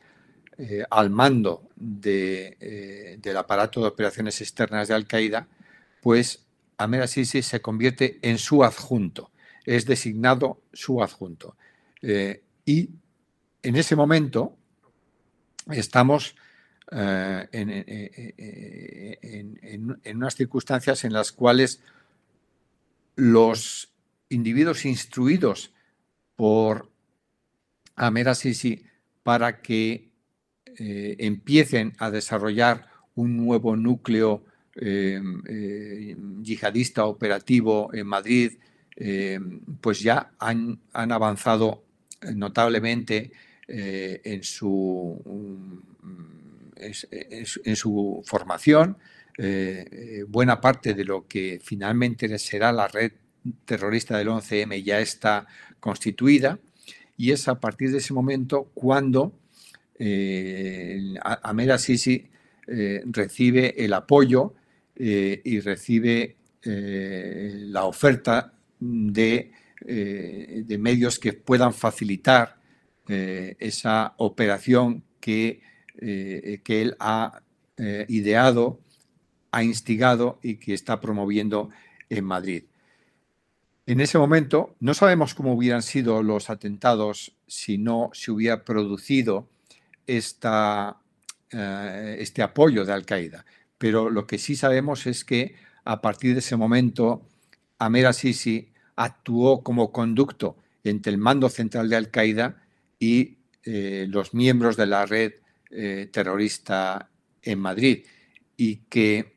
[0.59, 1.71] eh, al mando
[2.05, 5.49] eh, del aparato de operaciones externas de Al-Qaeda,
[6.03, 6.45] pues
[6.77, 9.31] Amer Sisi se convierte en su adjunto,
[9.65, 11.57] es designado su adjunto.
[12.03, 12.91] Eh, y
[13.63, 14.55] en ese momento
[15.71, 16.37] estamos
[16.91, 17.71] en,
[19.23, 21.81] en, unas circunstancias en las cuales
[23.17, 23.91] los
[24.29, 25.73] individuos instruidos
[26.43, 26.91] por
[27.95, 28.85] Amera Sisi
[29.23, 30.11] para que
[30.77, 34.43] eh, empiecen a desarrollar un nuevo núcleo
[34.75, 38.59] em, eh, yihadista operativo en Madrid,
[38.97, 41.85] em, pues ya han, avanzado
[42.35, 43.31] notablemente
[43.69, 45.23] eh, en, su,
[46.75, 48.97] en, su, formación.
[50.27, 53.13] buena parte de lo que finalmente será la red
[53.65, 55.47] terrorista del 11M ya está
[55.83, 56.61] constituida
[57.17, 59.33] y es a partir de ese momento cuando
[59.99, 61.19] eh,
[61.79, 62.31] Sisi
[62.69, 64.55] eh, recibe el apoyo
[64.95, 72.57] eh, y recibe eh, la oferta de, de, medios que puedan facilitar
[73.07, 75.61] esa operación que,
[75.99, 77.43] que él ha
[78.09, 78.81] ideado,
[79.51, 81.71] ha instigado y que está promoviendo
[82.09, 82.65] en Madrid.
[83.85, 89.49] En ese momento no sabemos cómo hubieran sido los atentados si no se hubiera producido
[90.07, 90.99] esta,
[91.51, 93.45] eh, este apoyo de Al-Qaeda.
[93.79, 97.27] Pero lo que sí sabemos es que a partir de ese momento,
[97.79, 102.63] Amer Sisi actuó como conducto entre el mando central de Al-Qaeda
[103.01, 105.33] y eh, los miembros de la red
[105.71, 107.11] eh, terrorista
[107.43, 108.05] en Madrid
[108.57, 109.37] y que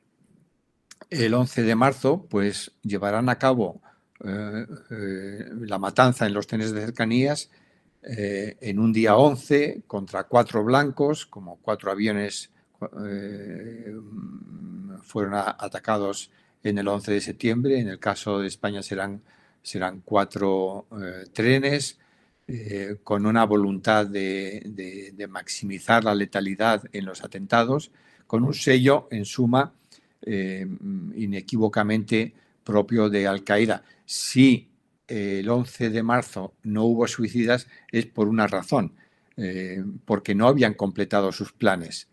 [1.09, 3.81] el 11 de marzo pues llevarán a cabo
[4.23, 7.49] eh, eh, la matanza en los trenes de cercanías
[8.01, 12.51] eh, en un día 11 contra cuatro blancos, como cuatro aviones
[15.01, 16.29] fueron atacados
[16.63, 17.79] en el 11 de septiembre.
[17.79, 19.21] En el caso de España serán,
[19.63, 20.85] serán cuatro
[21.33, 21.97] trenes.
[23.03, 27.91] con una voluntad de, de, maximizar la letalidad en los atentados,
[28.27, 29.73] con un sello, en suma,
[30.21, 33.83] inequívocamente propio de Al-Qaeda.
[34.05, 34.67] Si
[35.07, 38.93] eh, el 11 de marzo no hubo suicidas es por una razón,
[39.37, 42.09] eh, porque no habían completado sus planes.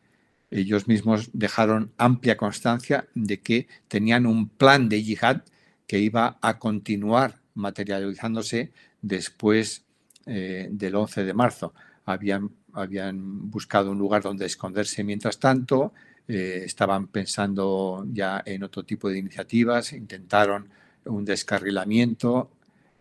[0.53, 5.43] Ellos mismos dejaron amplia constancia de que tenían un plan de yihad
[5.89, 9.85] que iba a continuar materializándose después
[10.25, 11.75] del 11 de marzo.
[12.05, 15.93] Habían, habían buscado un lugar donde esconderse mientras tanto,
[16.29, 20.69] estaban pensando ya en otro tipo de iniciativas, intentaron
[21.05, 22.51] un descarrilamiento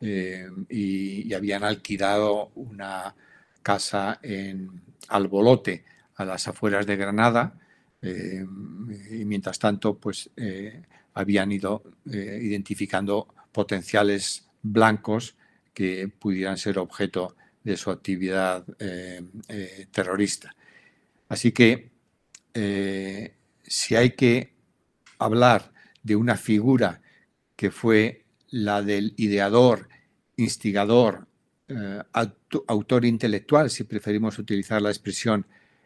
[0.02, 3.16] y, habían alquilado una
[3.62, 7.54] casa en Albolote, a las afueras de Granada,
[8.02, 8.46] eh,
[9.12, 10.82] y mientras tanto, pues eh,
[11.14, 15.36] habían ido eh, identificando potenciales blancos
[15.74, 18.66] que pudieran ser objeto de su actividad
[19.92, 20.56] terrorista.
[21.30, 21.91] Así que
[22.54, 24.54] si hay que
[25.18, 25.72] hablar
[26.04, 27.02] de una figura
[27.56, 29.88] que fue la del ideador,
[30.36, 31.28] instigador,
[32.68, 35.46] autor intelectual, si preferimos utilizar la expresión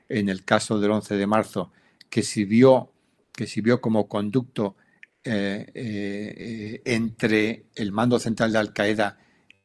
[0.10, 1.72] en el caso del 11 de marzo,
[2.10, 2.92] que sirvió,
[3.34, 4.76] que sirvió como conducto
[5.24, 9.18] eh, eh, entre el mando central de Al Qaeda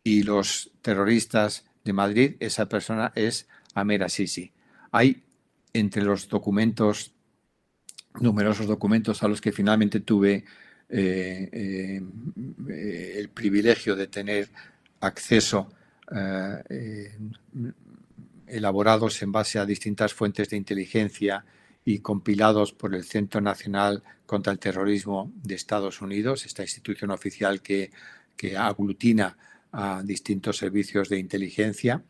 [0.02, 4.52] y los terroristas de Madrid, esa persona es Amer Sisi.
[4.90, 5.22] Hay
[5.72, 7.12] entre los documentos,
[8.20, 10.44] numerosos documentos a los que finalmente tuve
[10.88, 12.02] eh,
[13.16, 14.50] el privilegio de tener
[15.00, 15.70] acceso
[18.50, 21.44] elaborados en base a distintas fuentes de inteligencia
[21.84, 27.62] y compilados por el Centro Nacional contra el Terrorismo de Estados Unidos, esta institución oficial
[27.62, 27.90] que,
[28.56, 29.36] aglutina
[29.70, 32.02] a distintos servicios de inteligencia,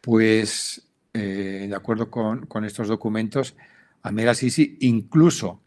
[0.00, 3.54] pues eh, de acuerdo con, estos documentos,
[4.02, 5.60] Amir Sisi incluso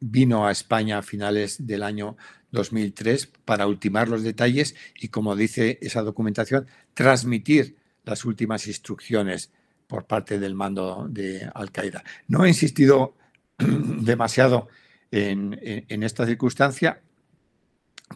[0.00, 2.16] vino a España a finales del año
[2.50, 9.52] 2003 para ultimar los detalles y, como dice esa documentación, transmitir las últimas instrucciones
[9.86, 12.04] por parte del mando de Al-Qaeda.
[12.26, 13.14] No he insistido
[13.58, 14.68] demasiado
[15.10, 15.58] en,
[16.02, 17.00] esta circunstancia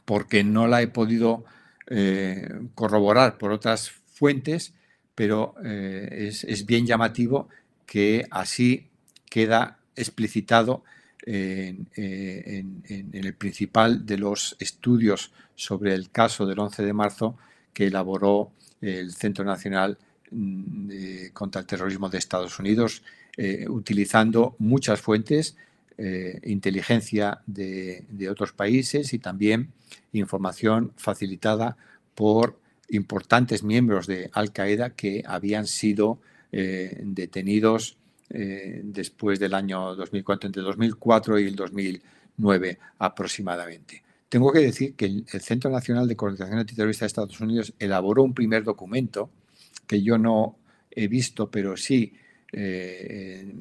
[0.05, 1.45] porque no la he podido
[1.89, 4.75] eh, corroborar por otras fuentes,
[5.23, 7.49] pero eh, es, bien llamativo
[7.87, 8.89] que así
[9.31, 10.83] queda explicitado
[11.25, 17.39] en, en, el principal de los estudios sobre el caso del 11 de marzo
[17.73, 19.97] que elaboró el Centro Nacional
[20.33, 23.05] mm, contra el Terrorismo de Estados Unidos,
[23.37, 25.57] eh, utilizando muchas fuentes,
[25.99, 29.71] eh, inteligencia de, otros países y también
[30.13, 31.77] información facilitada
[32.17, 32.59] por
[32.93, 36.21] importantes miembros de Al Qaeda que habían sido
[36.53, 37.97] eh, detenidos
[38.35, 44.03] después del año 2004, entre 2004 y el 2009 aproximadamente.
[44.33, 48.33] Tengo que decir que el, Centro Nacional de Coordinación Antiterrorista de Estados Unidos elaboró un
[48.33, 49.29] primer documento
[49.87, 50.57] que yo no
[50.91, 52.15] he visto, pero sí,
[52.51, 53.55] eh,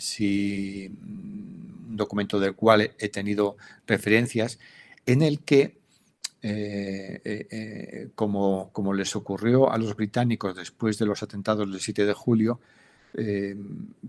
[0.00, 3.56] sí un documento del cual he tenido
[3.86, 4.58] referencias,
[5.06, 5.76] en el que,
[6.42, 12.06] eh, eh, como, como les ocurrió a los británicos después de los atentados del 7
[12.06, 12.60] de julio,
[13.14, 13.56] eh,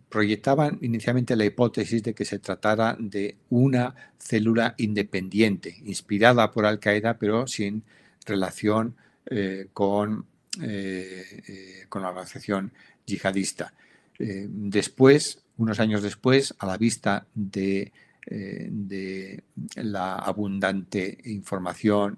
[0.09, 6.79] proyectaban inicialmente la hipótesis de que se tratara de una célula independiente, inspirada por Al
[6.79, 7.83] Qaeda, pero sin
[8.25, 10.25] relación eh, con,
[10.61, 12.71] eh, con, la organización
[13.05, 13.73] yihadista.
[14.19, 17.91] después, unos años después, a la vista de,
[18.25, 19.43] de
[19.75, 22.17] la abundante información,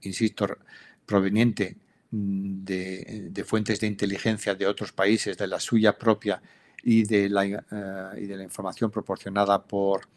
[0.00, 0.46] insisto,
[1.06, 1.76] proveniente
[2.10, 6.40] de, fuentes de inteligencia de otros países, de la suya propia
[6.82, 10.08] y de la, eh, y de la información proporcionada por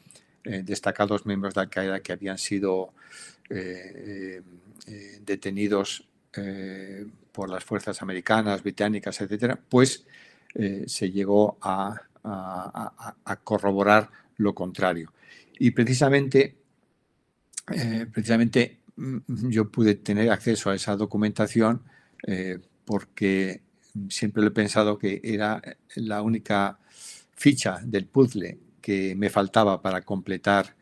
[0.43, 2.93] eh, destacados miembros de Al-Qaeda que habían sido
[3.49, 4.41] eh,
[5.21, 6.07] detenidos
[7.33, 10.05] por las fuerzas americanas, británicas, etcétera, pues
[10.85, 12.01] se llegó a,
[13.43, 15.13] corroborar lo contrario.
[15.59, 16.55] Y precisamente,
[18.11, 21.81] precisamente Mm, yo pude tener acceso a esa documentación
[22.27, 23.61] eh, porque
[24.09, 25.61] siempre lo he pensado que era
[25.95, 26.77] la única
[27.33, 30.75] ficha del puzzle que me faltaba para completar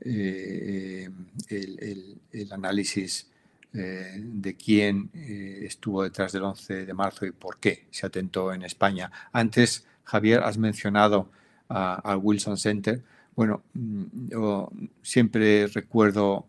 [0.00, 1.08] eh,
[1.48, 3.28] el, análisis
[3.72, 8.62] eh, de quién estuvo detrás del 11 de marzo y por qué se atentó en
[8.62, 9.10] España.
[9.32, 11.30] Antes, Javier, has mencionado
[11.74, 13.02] al Wilson Center.
[13.34, 14.70] Bueno, mm, yo
[15.02, 16.46] siempre recuerdo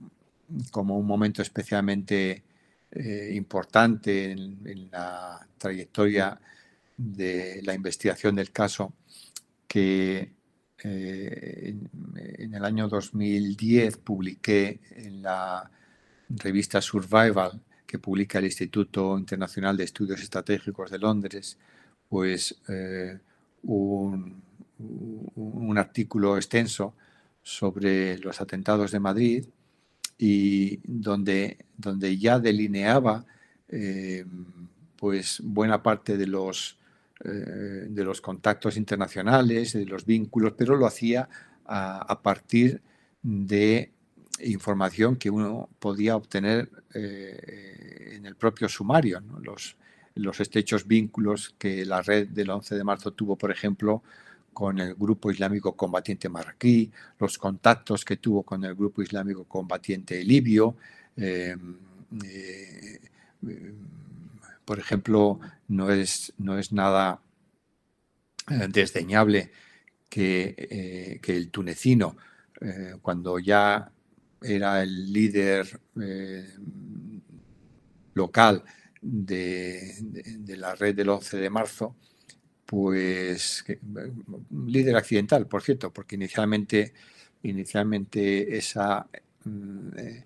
[0.72, 2.44] como un momento especialmente
[2.92, 6.40] eh, importante en, la trayectoria
[6.96, 8.94] de la investigación del caso,
[9.68, 10.32] que
[10.84, 11.76] eh,
[12.38, 15.70] en, el año 2010 publiqué en la
[16.30, 21.58] revista Survival, que publica el Instituto Internacional de Estudios Estratégicos de Londres,
[22.08, 23.20] pues eh,
[23.64, 24.42] un,
[24.80, 26.94] un artículo extenso
[27.42, 29.46] sobre los atentados de Madrid
[30.18, 33.26] y donde, donde ya delineaba
[34.96, 36.78] pues buena parte de los,
[37.24, 41.30] de los contactos internacionales, de los vínculos, pero lo hacía
[41.66, 42.82] a, partir
[43.22, 43.92] de
[44.40, 49.22] información que uno podía obtener en el propio sumario.
[49.42, 49.76] Los,
[50.16, 54.02] los estrechos vínculos que la red del 11 de marzo tuvo, por ejemplo,
[54.56, 56.90] con el grupo islámico combatiente marroquí,
[57.20, 60.78] los contactos que tuvo con el grupo islámico combatiente libio.
[61.18, 61.78] Em,
[62.24, 63.02] eh,
[64.64, 67.20] por ejemplo, no es, no es nada
[68.50, 69.52] eh, desdeñable
[70.10, 72.16] que, eh, que, el tunecino,
[73.02, 73.92] cuando ya
[74.42, 75.82] era el líder
[78.14, 78.64] local
[79.02, 81.96] de, la red del 11 de marzo,
[82.66, 83.64] pues
[84.52, 86.94] líder accidental, por cierto, porque inicialmente,
[87.44, 89.08] inicialmente esa,
[89.44, 90.26] mm, eh,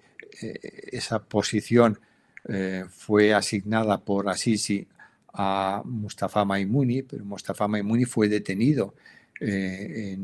[0.92, 2.00] esa posición
[2.48, 4.88] eh, fue asignada por Assisi
[5.34, 8.96] a Mustafa Maimuni, pero Mustafa Maimuni fue detenido
[9.42, 10.18] eh,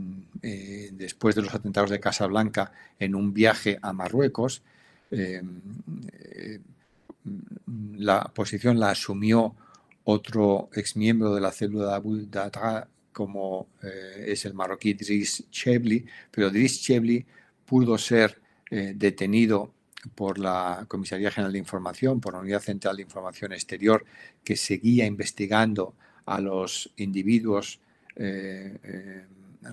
[0.91, 4.63] después de los atentados de Casablanca en un viaje a Marruecos.
[7.97, 9.55] La posición la asumió
[10.06, 16.06] otro exmiembro de la célula de Abu Datra, como eh, es el marroquí Driss Chebli,
[16.32, 17.26] pero Driss Chebli
[17.66, 18.39] pudo ser
[18.70, 19.74] eh, detenido
[20.14, 24.06] por la Comisaría General de Información, por la Unidad Central de Información Exterior,
[24.43, 25.95] que seguía investigando
[26.26, 27.80] a los individuos
[28.16, 29.26] eh,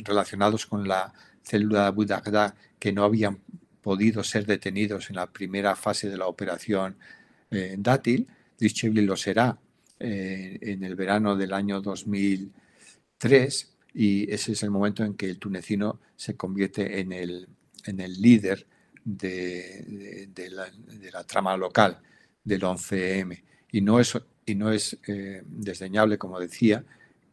[0.04, 1.12] relacionados con la
[1.42, 3.38] célula de Abu Datra que no habían
[3.82, 6.96] podido ser detenidos en la primera fase de la operación
[7.76, 8.26] dátil.
[8.58, 9.58] Drischevli lo será
[10.02, 15.38] eh, en el verano del año 2003 y ese es el momento en que el
[15.38, 17.48] tunecino se convierte en el,
[17.84, 18.66] en el líder
[19.04, 20.28] de,
[21.12, 21.98] la, trama local
[22.42, 23.42] del 11M.
[23.70, 26.84] Y no es, y no es eh, desdeñable, como decía,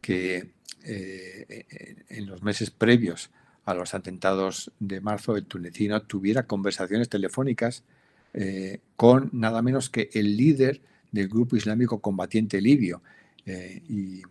[0.02, 0.52] que
[0.82, 3.30] en los meses previos
[3.66, 7.84] a los atentados de marzo el tunecino tuviera conversaciones telefónicas
[8.34, 10.82] eh, con nada menos que el líder
[11.12, 13.02] del grupo islámico combatiente libio.
[13.46, 14.22] Eh, y,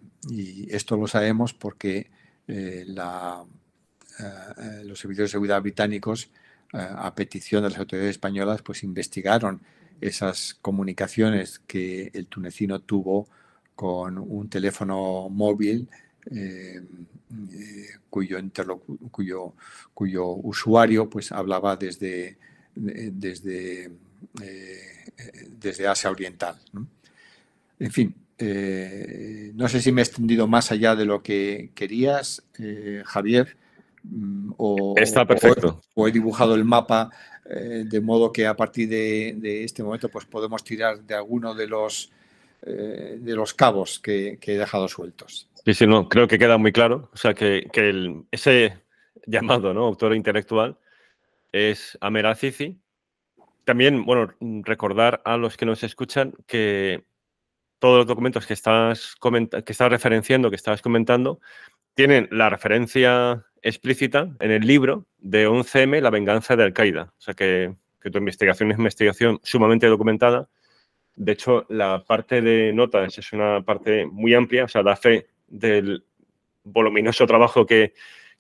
[0.70, 2.11] esto lo sabemos porque
[2.49, 2.85] eh,
[4.85, 6.29] los servicios de seguridad británicos,
[6.72, 9.62] a petición de las autoridades españolas, pues investigaron
[10.01, 13.29] esas comunicaciones que el tunecino tuvo
[13.74, 15.89] con un teléfono móvil
[18.11, 18.39] cuyo,
[19.11, 19.55] cuyo,
[19.95, 22.37] cuyo usuario pues hablaba desde
[22.79, 23.91] desde,
[24.43, 24.97] eh,
[25.49, 26.57] desde Asia Oriental.
[27.79, 32.43] En fin, eh, no sé si me he extendido más allá de lo que querías,
[32.59, 33.57] eh, Javier.
[34.05, 35.81] Mm, o, Está perfecto.
[35.95, 37.11] O, he dibujado el mapa
[37.51, 42.13] de modo que a partir de, este momento pues podemos tirar de alguno de los,
[42.61, 45.49] de los cabos que, he dejado sueltos.
[45.65, 47.09] Sí, sí, no, creo que queda muy claro.
[47.15, 47.67] O sea, que,
[48.31, 48.77] ese
[49.27, 49.87] llamado ¿no?
[49.87, 50.77] autor intelectual
[51.53, 52.27] es Amer
[53.69, 54.33] También, bueno,
[54.64, 57.05] recordar a los que nos escuchan que
[57.79, 61.39] todos los documentos que estás, que estás referenciando, que estabas comentando,
[61.93, 67.12] tienen la referencia explícita en el libro de 11M, La venganza de Al-Qaeda.
[67.19, 67.75] O sea que,
[68.11, 70.49] tu investigación es investigación sumamente documentada.
[71.14, 75.27] De hecho, la parte de notas es una parte muy amplia, o sea, da fe
[75.47, 76.07] del
[76.64, 77.93] voluminoso trabajo que,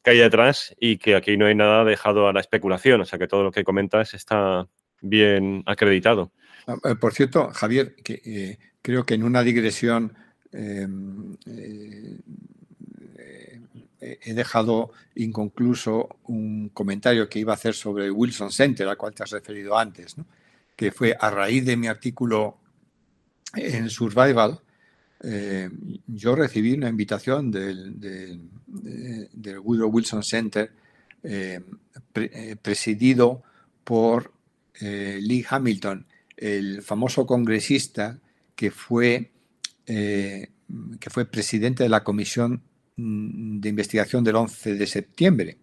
[0.02, 3.18] que hay detrás y que aquí no hay nada dejado a la especulación, o sea
[3.18, 4.66] que todo lo que comentas está
[5.00, 6.30] bien acreditado.
[6.66, 10.14] Ah, eh, por cierto, Javier, que, eh, creo que en una digresión
[10.52, 12.18] em, eh,
[14.00, 19.12] he dejado inconcluso un comentario que iba a hacer sobre el Wilson Center, al cual
[19.12, 20.16] te has referido antes,
[20.76, 22.58] que fue a raíz de mi artículo
[23.54, 24.60] en Survival,
[26.06, 30.70] yo recibí una invitación del, del, Woodrow Wilson Center
[31.24, 31.60] eh,
[32.62, 33.42] presidido
[33.82, 34.32] por
[34.80, 36.06] Lee Hamilton,
[36.36, 38.18] el famoso congresista
[38.54, 39.32] que fue,
[39.86, 42.62] que fue presidente de la Comisión
[42.96, 45.58] mm, de Investigación del 11 de septiembre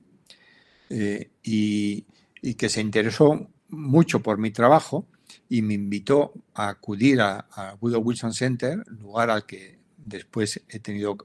[0.90, 2.06] y,
[2.42, 5.08] y que se interesó mucho por mi trabajo
[5.50, 7.48] y me invitó a acudir a,
[7.80, 11.18] Woodrow Wilson Center, lugar al que después he tenido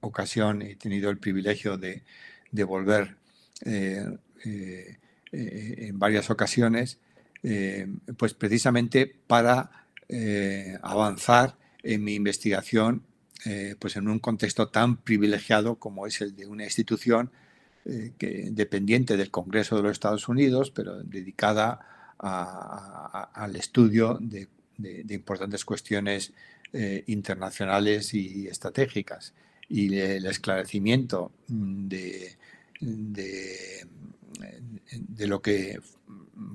[0.00, 2.02] ocasión, he tenido el privilegio de,
[2.64, 3.16] volver
[3.64, 4.04] eh,
[4.44, 4.98] eh,
[5.32, 6.98] eh, en varias ocasiones,
[8.16, 9.70] pues precisamente para
[10.82, 13.02] avanzar en mi investigación
[13.78, 17.30] pues en un contexto tan privilegiado como es el de una institución
[17.84, 24.48] que, dependiente del Congreso de los Estados Unidos, pero dedicada al estudio de,
[25.10, 26.32] importantes cuestiones
[26.72, 29.34] eh, internacionales y estratégicas.
[29.68, 32.36] Y el esclarecimiento de,
[32.80, 33.86] de,
[35.26, 35.80] lo que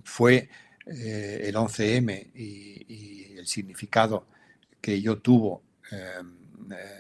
[0.03, 0.49] fue
[0.89, 4.27] eh, el 11M y, el significado
[4.81, 5.63] que ello tuvo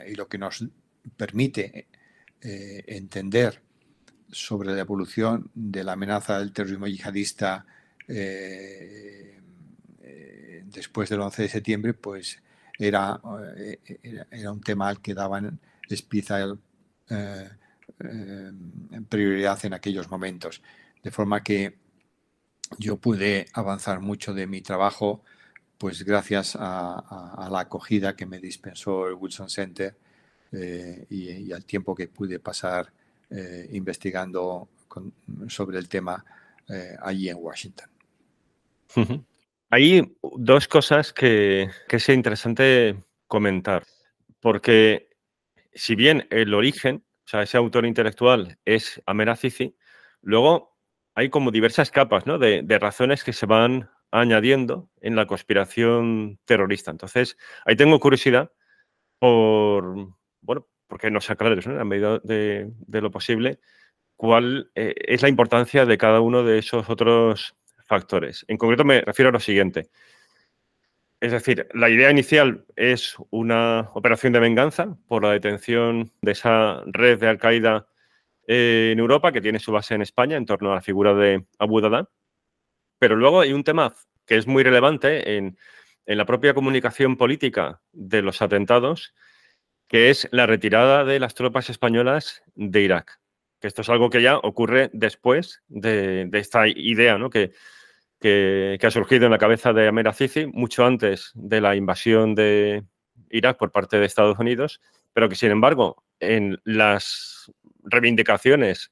[0.07, 0.65] y lo que nos
[1.17, 1.87] permite
[2.41, 3.61] entender
[4.31, 7.65] sobre la evolución de la amenaza del terrorismo yihadista
[8.07, 9.39] eh,
[10.01, 12.41] eh, después del 11 de septiembre, pues
[12.77, 13.19] era,
[13.57, 16.59] eh, era, un tema al que daban especial
[19.09, 20.61] prioridad en aquellos momentos.
[21.03, 21.77] De forma que
[22.77, 25.21] yo pude avanzar mucho de mi trabajo,
[25.77, 29.95] pues gracias a, la acogida que me dispensó el Wilson Center
[31.09, 32.91] y, al tiempo que pude pasar
[33.71, 34.67] investigando
[35.47, 36.23] sobre el tema
[37.01, 37.89] allí en Washington.
[39.69, 43.85] Hay dos cosas que, que es interesante comentar,
[44.39, 45.09] porque
[45.73, 49.37] si bien el origen, o sea, ese autor intelectual es Amer
[50.21, 50.78] luego
[51.15, 52.37] hay como diversas capas ¿no?
[52.37, 56.91] de, razones que se van añadiendo en la conspiración terrorista.
[56.91, 58.51] Entonces, ahí tengo curiosidad
[59.19, 61.79] por, bueno, porque nos aclares, ¿no?
[61.79, 63.59] a medida de, lo posible,
[64.15, 67.55] cuál eh, es la importancia de cada uno de esos otros
[67.85, 68.45] factores.
[68.47, 69.89] En concreto me refiero a lo siguiente.
[71.21, 76.81] Es decir, la idea inicial es una operación de venganza por la detención de esa
[76.85, 77.87] red de Al-Qaeda
[78.51, 81.45] eh, en Europa que tiene su base en España en torno a la figura de
[81.59, 82.09] Abu Dada.
[82.97, 83.93] Pero luego hay un tema
[84.25, 85.55] que es muy relevante en,
[86.07, 89.13] en la propia comunicación política de los atentados,
[89.87, 93.19] que es la retirada de las tropas españolas de Irak.
[93.61, 97.29] Que esto es algo que ya ocurre después de, esta idea, ¿no?
[97.29, 97.51] Que
[98.19, 102.83] que, ha surgido en la cabeza de Amer Azizi mucho antes de la invasión de
[103.29, 104.81] Irak por parte de Estados Unidos,
[105.13, 107.51] pero que sin embargo en las
[107.89, 108.91] reivindicaciones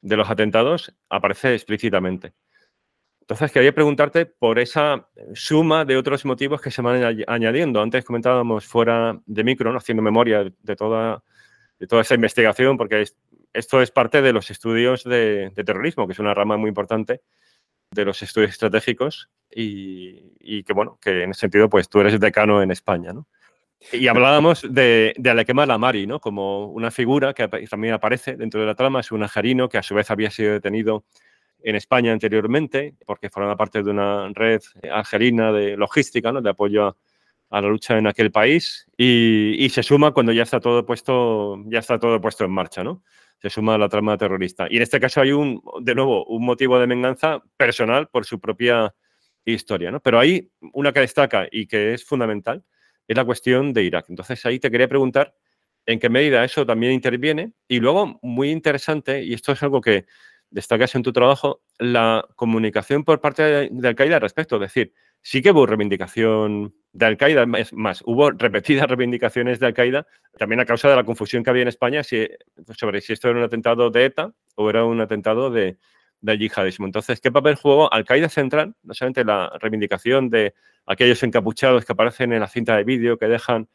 [0.00, 2.34] de los atentados aparece explícitamente.
[3.20, 7.80] Entonces, quería preguntarte por esa suma de otros motivos que se van añadiendo.
[7.80, 11.22] Antes comentábamos fuera de micro, haciendo memoria de toda,
[11.78, 13.04] de toda esa investigación, porque
[13.52, 17.22] esto es parte de los estudios de, terrorismo, que es una rama muy importante
[17.90, 22.62] de los estudios estratégicos y, que, bueno, que en ese sentido, pues tú eres decano
[22.62, 23.28] en España, ¿no?
[23.90, 26.20] Y hablábamos de, de Alequema Lamari, ¿no?
[26.20, 29.82] Como una figura que también aparece dentro de la trama, es un ajarino que a
[29.82, 31.04] su vez había sido detenido
[31.62, 34.60] en España anteriormente, porque formaba parte de una red
[34.90, 36.40] algerina de logística, ¿no?
[36.40, 36.96] de apoyo
[37.50, 41.62] a, la lucha en aquel país, y, y, se suma cuando ya está todo puesto,
[41.66, 43.02] ya está todo puesto en marcha, ¿no?
[43.42, 44.68] se suma a la trama terrorista.
[44.70, 48.38] Y en este caso hay un, de nuevo, un motivo de venganza personal por su
[48.38, 48.94] propia
[49.44, 49.98] historia, ¿no?
[49.98, 52.64] Pero hay una que destaca y que es fundamental,
[53.08, 54.06] es la cuestión de Irak.
[54.08, 55.34] Entonces ahí te quería preguntar
[55.86, 57.52] en qué medida eso también interviene.
[57.68, 60.06] Y luego, muy interesante, y esto es algo que
[60.50, 64.56] destacas en tu trabajo, la comunicación por parte de, Al-Qaeda al respecto.
[64.56, 64.92] Es decir,
[65.22, 70.66] Sí que hubo reivindicación de Al-Qaeda, es más, hubo repetidas reivindicaciones de Al-Qaeda, también a
[70.66, 74.04] causa de la confusión que había en España sobre si esto era un atentado de
[74.04, 75.78] ETA o era un atentado de,
[76.22, 76.86] yihadismo.
[76.86, 78.74] Entonces, ¿qué papel jugó Al-Qaeda central?
[78.82, 80.54] No solamente la reivindicación de
[80.86, 83.68] aquellos encapuchados que aparecen en la cinta de vídeo que dejan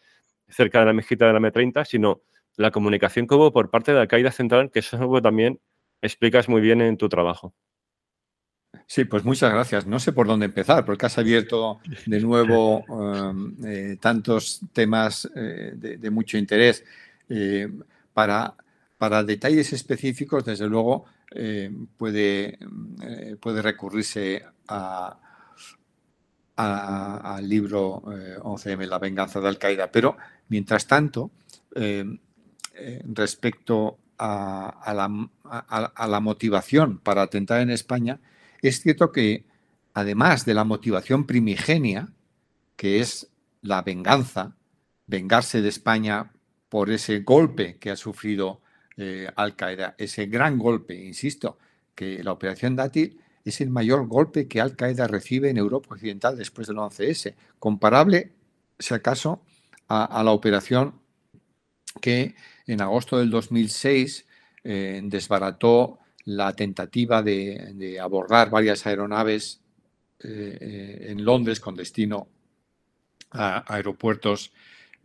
[0.50, 2.22] cerca de la mezquita de la M30, sino
[2.56, 5.60] la comunicación que hubo por parte de Al-Qaeda central, que eso es algo que también
[6.02, 7.54] explicas muy bien en tu trabajo.
[8.86, 9.86] Sí, pues muchas gracias.
[9.86, 15.74] No sé por dónde empezar, porque has abierto de nuevo um, eh, tantos temas eh,
[15.76, 16.84] de, mucho interés.
[17.30, 17.70] Eh,
[18.14, 18.56] para,
[18.98, 21.06] para, detalles específicos, desde luego,
[21.97, 22.59] puede,
[23.39, 25.19] puede recurrirse a,
[26.55, 29.91] al libro 11M, La venganza de Al-Qaeda.
[29.91, 30.17] Pero,
[30.49, 31.32] mientras tanto,
[33.03, 35.30] respecto a, la,
[35.95, 38.19] a la motivación para atentar en España,
[38.61, 39.45] es cierto que
[39.93, 42.13] además de la motivación primigenia,
[42.75, 44.55] que es la venganza,
[45.07, 46.32] vengarse de España
[46.69, 48.61] por ese golpe que ha sufrido
[48.98, 51.60] eh, Al Qaeda, ese gran golpe, insisto,
[51.93, 56.36] que la operación Dátil es el mayor golpe que Al Qaeda recibe en Europa Occidental
[56.36, 58.32] después del 11S, comparable,
[58.80, 59.43] si acaso,
[59.88, 60.95] a, la operación
[62.02, 62.36] que
[62.66, 64.26] en agosto del 2006
[64.64, 69.62] eh, desbarató la tentativa de, abordar varias aeronaves
[70.20, 72.28] eh, en Londres con destino
[73.32, 74.52] a aeropuertos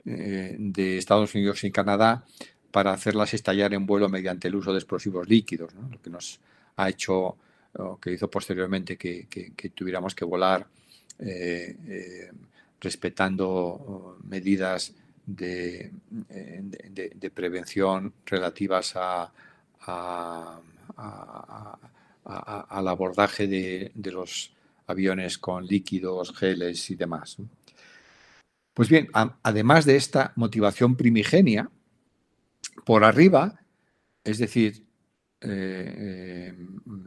[0.04, 2.24] de Estados Unidos y Canadá
[2.72, 6.40] para hacerlas estallar en vuelo mediante el uso de explosivos líquidos, lo que nos
[6.76, 7.36] ha hecho
[7.74, 9.26] o que hizo posteriormente que,
[9.74, 10.66] tuviéramos que volar
[12.80, 14.92] respetando medidas
[15.26, 15.90] de,
[17.34, 20.58] prevención relativas al
[22.88, 24.52] abordaje de, los
[24.86, 27.36] aviones con líquidos, geles y demás.
[28.74, 29.08] Pues bien,
[29.42, 31.70] además de esta motivación primigenia,
[32.84, 33.60] por arriba,
[34.24, 34.84] es decir,
[35.40, 36.54] eh,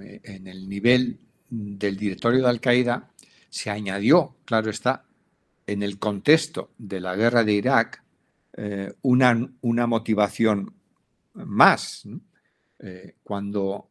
[0.01, 3.09] eh, en el nivel del directorio de Al-Qaeda,
[3.49, 5.05] se añadió, claro está,
[5.67, 8.03] en el contexto de la guerra de Irak,
[8.57, 10.73] eh, una, una, motivación
[11.33, 12.07] más.
[13.23, 13.89] cuando,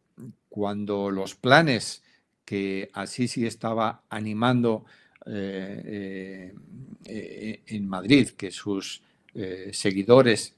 [0.49, 2.03] cuando los planes
[2.45, 4.85] que así sí estaba animando
[5.27, 6.53] en
[7.89, 9.03] Madrid, que sus
[9.73, 10.55] seguidores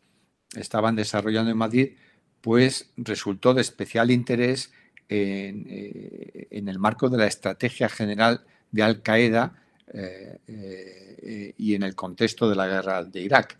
[0.56, 1.92] estaban desarrollando en Madrid,
[2.40, 4.72] pues resultó de especial interés
[5.08, 11.82] eh, en, el marco de la estrategia general de Al Qaeda eh, eh, y en
[11.84, 13.58] el contexto de la guerra de Irak.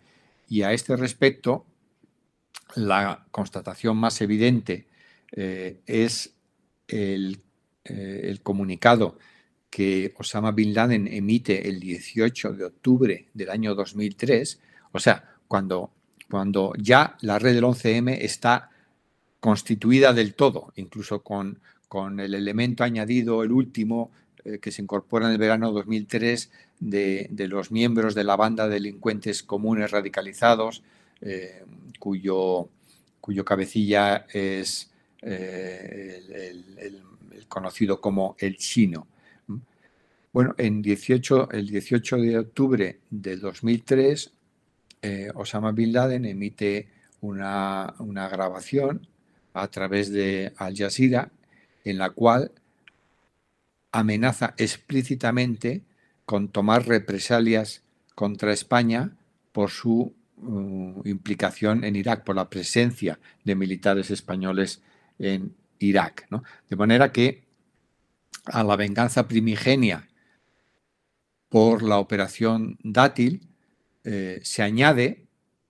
[0.49, 1.65] Y a este respecto,
[2.75, 4.87] la constatación más evidente
[5.29, 6.33] es
[6.87, 7.41] el,
[7.83, 9.17] el comunicado
[9.69, 14.61] que Osama Bin Laden emite el 18 de octubre del año 2003,
[14.93, 15.91] o sea, cuando
[16.29, 18.69] cuando ya la red del 11M está
[19.39, 24.11] constituida del todo, incluso con, con el elemento añadido, el último,
[24.43, 28.67] eh, que se incorpora en el verano 2003, de, de, los miembros de la banda
[28.67, 30.83] de delincuentes comunes radicalizados,
[31.21, 31.63] eh,
[31.99, 32.69] cuyo,
[33.19, 36.21] cuyo cabecilla es eh,
[36.79, 37.03] el,
[37.47, 39.07] conocido como el chino.
[40.33, 44.31] Bueno, en 18, el 18 de octubre del 2003,
[45.01, 46.87] eh, Osama Bin Laden emite
[47.21, 47.93] una,
[48.31, 49.07] grabación
[49.53, 51.31] a través de Al Jazeera
[51.83, 52.51] en la cual
[53.91, 55.81] amenaza explícitamente
[56.25, 57.83] con tomar represalias
[58.15, 59.15] contra España
[59.51, 64.81] por su uh, implicación en Irak, por la presencia de militares españoles
[65.17, 66.27] en Irak.
[66.69, 67.43] De manera que
[68.45, 70.07] a la venganza primigenia
[71.49, 73.46] por la operación Dátil
[74.09, 75.27] eh, se añade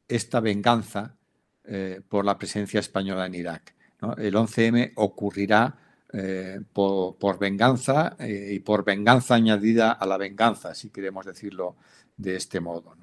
[0.07, 1.17] esta venganza
[1.63, 3.73] eh, por la presencia española en Irak.
[4.19, 5.75] El 11M ocurrirá
[6.13, 11.77] eh, por, venganza y por venganza añadida a la venganza, si queremos decirlo
[12.15, 12.95] de este modo.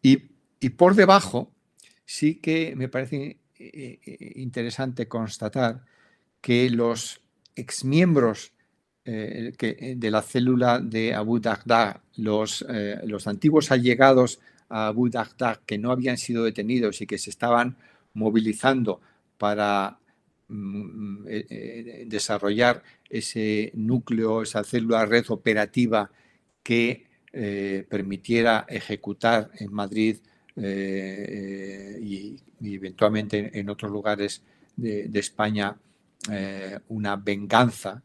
[0.00, 0.22] Y,
[0.58, 1.52] y, por debajo
[2.06, 3.40] sí que me parece
[4.36, 5.84] interesante constatar
[6.40, 7.20] que los
[7.54, 8.54] exmiembros
[9.04, 15.78] de la célula de Abu Dhabi, los, eh, los antiguos allegados a Abu Dhabi que
[15.78, 17.76] no habían sido detenidos y que se estaban
[18.14, 19.00] movilizando
[19.38, 19.98] para
[20.48, 21.24] mm,
[22.06, 26.10] desarrollar ese núcleo, esa célula red operativa
[26.62, 27.06] que
[27.88, 30.18] permitiera ejecutar en Madrid
[30.56, 34.40] y, eventualmente en, otros lugares
[34.76, 35.76] de, España
[36.88, 38.04] una venganza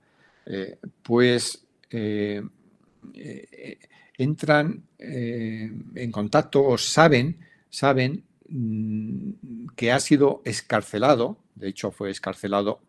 [0.51, 1.63] eh, pues
[4.19, 4.83] eh, eh, entran
[5.95, 7.37] en contacto o saben,
[7.69, 12.81] saben mm, que ha sido escarcelado, de hecho fue escarcelado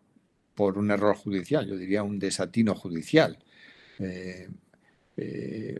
[0.55, 3.37] por un error judicial, yo diría un desatino judicial.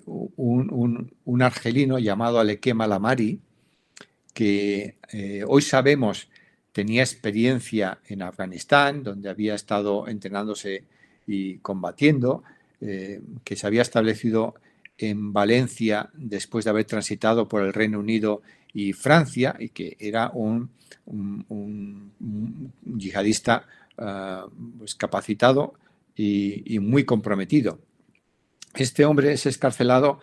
[0.06, 3.40] un, argelino llamado Alequema Lamari,
[4.34, 4.96] que
[5.48, 6.30] hoy sabemos
[6.72, 10.86] tenía experiencia en Afganistán, donde había estado entrenándose
[11.28, 12.44] y combatiendo,
[12.80, 14.56] eh, que se había establecido
[15.10, 18.42] en Valencia después de haber transitado por el Reino Unido
[18.74, 20.70] y Francia y que era un,
[22.86, 23.66] yihadista
[23.98, 24.48] ah,
[24.78, 25.74] pues capacitado
[26.16, 27.80] y, muy comprometido.
[28.76, 30.20] Este hombre es escarcelado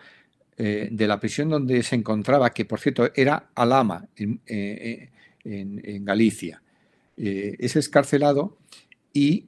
[0.57, 5.09] eh, de la prisión donde se encontraba, que por cierto era Alama, en, eh,
[5.43, 6.61] Galicia.
[7.15, 8.57] es escarcelado
[9.13, 9.45] y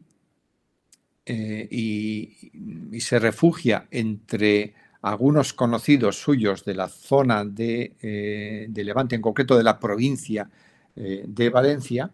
[1.23, 9.22] eh, y, se refugia entre algunos conocidos suyos de la zona de, eh, Levante, en
[9.22, 10.49] concreto de la provincia
[10.95, 12.12] eh, de Valencia.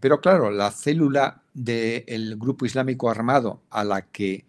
[0.00, 4.44] pero claro, la célula del grupo islámico armado a la que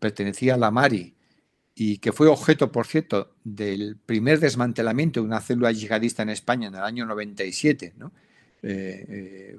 [0.00, 1.14] pertenecía la Mari
[1.74, 6.68] y que fue objeto, por cierto, del primer desmantelamiento de una célula yihadista en España
[6.68, 7.94] en el año 97,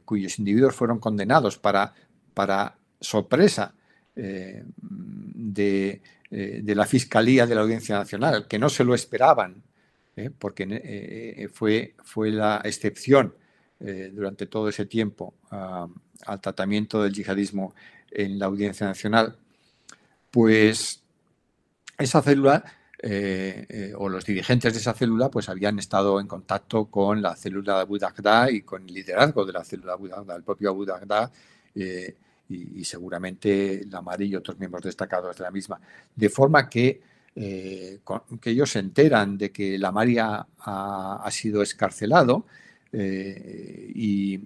[0.04, 1.94] cuyos individuos fueron condenados para,
[2.34, 3.74] para sorpresa
[4.20, 4.64] eh,
[6.32, 9.64] eh, de, la Fiscalía de la Audiencia Nacional, que no se lo esperaban,
[10.16, 13.36] eh, porque fue, fue la excepción
[13.80, 17.76] durante todo ese tiempo al tratamiento del yihadismo
[18.10, 19.38] en la Audiencia Nacional,
[20.32, 21.04] pues
[22.00, 22.64] esa célula
[23.00, 27.36] eh, eh, o los dirigentes de esa célula pues habían estado en contacto con la
[27.36, 28.00] célula de Abu
[28.50, 30.84] y con el liderazgo de la célula de Abu el propio Abu
[31.76, 32.16] eh,
[32.50, 35.80] y, seguramente la Mari y otros miembros destacados de la misma.
[36.16, 37.02] De forma que,
[37.36, 42.46] que ellos se enteran de que la Mari ha, sido escarcelado
[42.94, 44.40] y,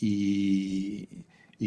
[0.00, 1.08] y,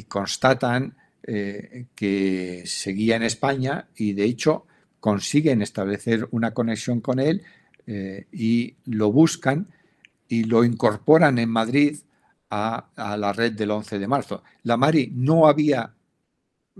[0.07, 4.65] constatan que seguía en España y de hecho
[4.99, 7.43] consiguen establecer una conexión con él
[7.85, 9.67] eh, y lo buscan
[10.27, 11.97] y lo incorporan en Madrid
[12.49, 14.43] a, la red del 11 de marzo.
[14.63, 15.93] La Mari no había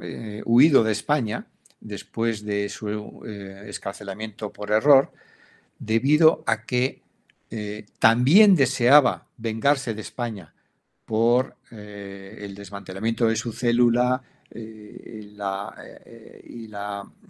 [0.02, 1.48] eh, huido de España
[1.80, 5.12] después de su eh, escarcelamiento por error,
[5.80, 7.02] debido a que
[8.00, 10.54] también deseaba vengarse de España
[11.06, 15.36] por el desmantelamiento de su célula, eh,
[16.06, 16.70] eh, y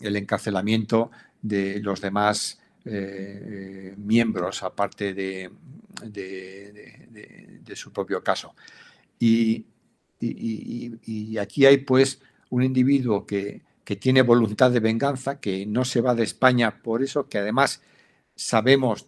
[0.05, 1.09] el encarcelamiento
[1.41, 5.49] de los demás eh, miembros, aparte de,
[6.03, 8.55] de, su propio caso.
[9.19, 9.65] Y,
[11.39, 13.61] aquí hay pues un individuo que,
[13.99, 17.81] tiene voluntad de venganza, que no se va de España por eso, que además
[18.35, 19.05] sabemos,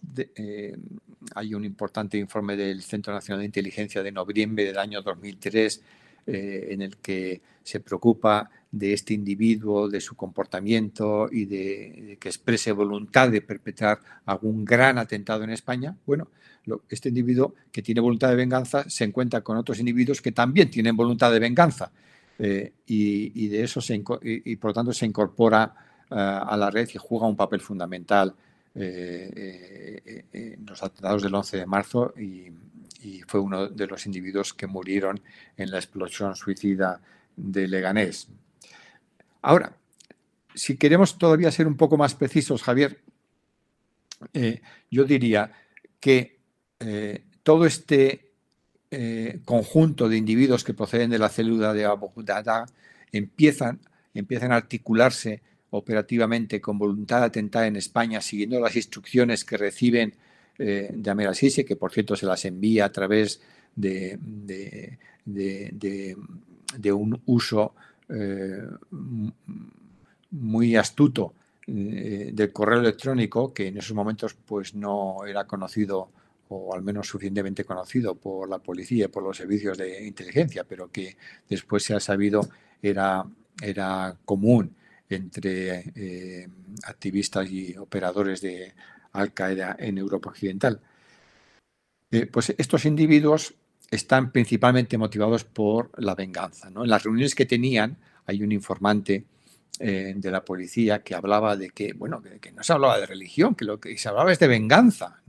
[1.34, 5.82] hay un importante informe del Centro Nacional de Inteligencia de noviembre del año 2003,
[6.26, 12.72] en el que se preocupa de este individuo, de su comportamiento y de, que exprese
[12.72, 16.28] voluntad de perpetrar algún gran atentado en España, bueno,
[16.88, 20.96] este individuo que tiene voluntad de venganza se encuentra con otros individuos que también tienen
[20.96, 21.90] voluntad de venganza
[22.38, 25.74] eh, y, de eso se, y, por lo tanto se incorpora
[26.10, 28.34] eh, a la red y juega un papel fundamental
[28.74, 32.50] eh, en los atentados del 11 de marzo y,
[33.02, 35.20] y fue uno de los individuos que murieron
[35.56, 37.00] en la explosión suicida
[37.36, 38.28] de Leganés.
[39.42, 39.76] Ahora,
[40.54, 43.00] si queremos todavía ser un poco más precisos, Javier,
[44.34, 45.52] eh, yo diría
[45.98, 46.40] que
[46.80, 48.32] eh, todo este
[48.90, 52.66] eh, conjunto de individuos que proceden de la célula de Abu Dada
[53.12, 53.80] empiezan,
[54.14, 60.14] empiezan a articularse operativamente con voluntad de atentar en España, siguiendo las instrucciones que reciben
[60.60, 63.40] de Amir al-Sisi, que por cierto se las envía a través
[63.74, 64.18] de,
[65.26, 67.74] de un uso
[68.12, 68.66] eh,
[70.32, 71.34] muy astuto
[71.66, 76.10] eh, del correo electrónico que en esos momentos pues no era conocido
[76.48, 80.90] o al menos suficientemente conocido por la policía y por los servicios de inteligencia, pero
[80.90, 81.16] que
[81.48, 82.48] después se ha sabido
[82.82, 83.24] era,
[83.62, 84.74] era común
[85.08, 86.48] entre eh,
[86.84, 88.72] activistas y operadores de
[89.12, 90.80] Al Qaeda en Europa Occidental.
[92.32, 93.54] pues estos individuos
[93.90, 96.68] están principalmente motivados por la venganza.
[96.68, 99.24] En las reuniones que tenían, hay un informante
[99.78, 103.54] eh, de la policía que hablaba de que, bueno, que, no se hablaba de religión,
[103.54, 105.22] que lo que se hablaba es de venganza.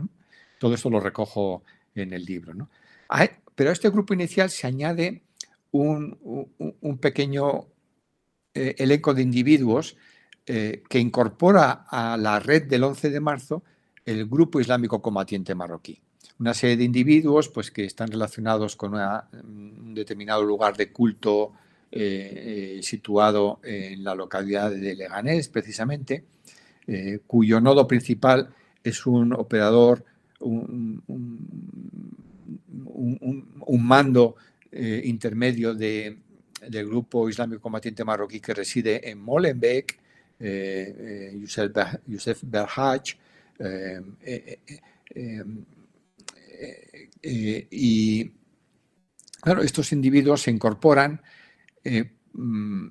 [0.60, 1.64] Todo esto lo recojo
[1.96, 2.54] en el libro.
[3.56, 5.24] pero a este grupo inicial se añade
[5.72, 7.68] un, pequeño
[8.54, 9.96] eh, elenco de individuos
[10.48, 13.64] eh, que incorpora a la red del 11 de marzo
[14.04, 16.02] el Grupo Islámico Combatiente Marroquí.
[16.40, 21.54] Una serie de individuos pues, que están relacionados con un determinado lugar de culto
[21.92, 26.26] eh, eh, situado en la localidad de Leganés, precisamente,
[27.28, 28.50] cuyo nodo principal
[28.84, 30.04] es un operador,
[30.40, 31.04] un,
[33.80, 34.36] mando
[34.72, 36.18] intermedio del
[36.88, 40.01] Grupo Islámico Combatiente Marroquí que reside en Molenbeek,
[42.08, 43.16] Youssef Berhaj,
[47.22, 48.32] eh, y
[49.42, 51.22] claro, estos individuos se incorporan
[51.84, 52.88] eh, mm,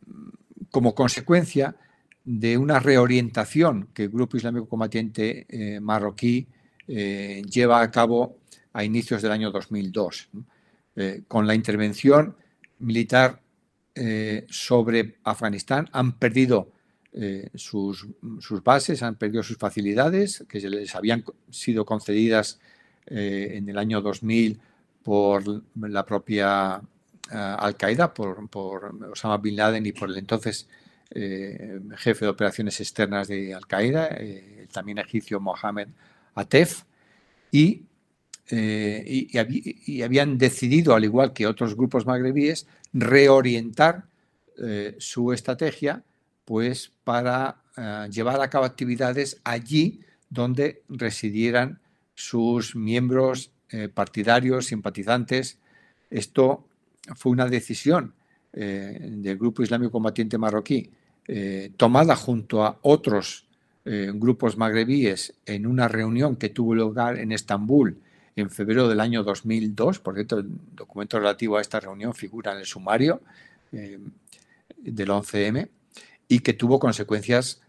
[0.70, 1.76] como consecuencia
[2.24, 6.46] de una reorientación que el Grupo Islámico Combatiente eh, marroquí
[6.86, 8.38] lleva a cabo
[8.72, 10.28] a inicios del año 2002,
[11.28, 12.34] con la intervención
[12.80, 13.40] militar
[14.48, 15.88] sobre Afganistán.
[15.92, 16.72] Han perdido
[17.54, 18.06] sus,
[18.38, 22.60] sus, bases, han perdido sus facilidades que les habían sido concedidas
[23.06, 24.60] eh, en el año 2000
[25.02, 25.42] por
[25.80, 26.80] la propia
[27.28, 28.48] eh, Al-Qaeda, por,
[29.10, 30.68] Osama Bin Laden y por el entonces
[31.10, 35.88] eh, jefe de operaciones externas de Al-Qaeda, el también egipcio Mohamed
[36.36, 36.84] Atef,
[37.50, 37.82] y,
[38.52, 44.04] y, habían decidido, al igual que otros grupos magrebíes, reorientar
[44.98, 46.04] su estrategia
[46.50, 47.62] pues, para
[48.10, 51.78] llevar a cabo actividades allí donde residieran
[52.16, 55.60] sus miembros eh, partidarios, simpatizantes.
[56.10, 56.66] Esto
[57.14, 58.14] fue una decisión
[58.52, 60.90] del Grupo Islámico Combatiente Marroquí,
[61.76, 63.46] tomada junto a otros
[63.84, 67.96] grupos magrebíes en una reunión que tuvo lugar en Estambul
[68.34, 70.00] en febrero del año 2002.
[70.00, 73.20] Por cierto, el documento relativo a esta reunión figura en el sumario
[73.70, 74.00] del
[75.08, 75.68] 11M
[76.30, 77.60] y que tuvo consecuencias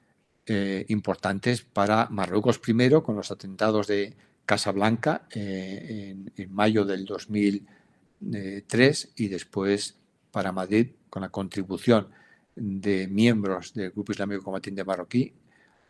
[0.46, 4.14] eh, importantes para Marruecos primero con los atentados de
[4.46, 9.96] Casablanca eh, en, mayo del 2003 y después
[10.30, 12.10] para Madrid con la contribución
[12.56, 15.34] de miembros del Grupo Islámico Combatiente Marroquí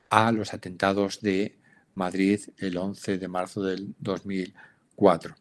[0.10, 1.58] a los atentados de
[1.96, 5.36] Madrid el 11 de marzo del 2004.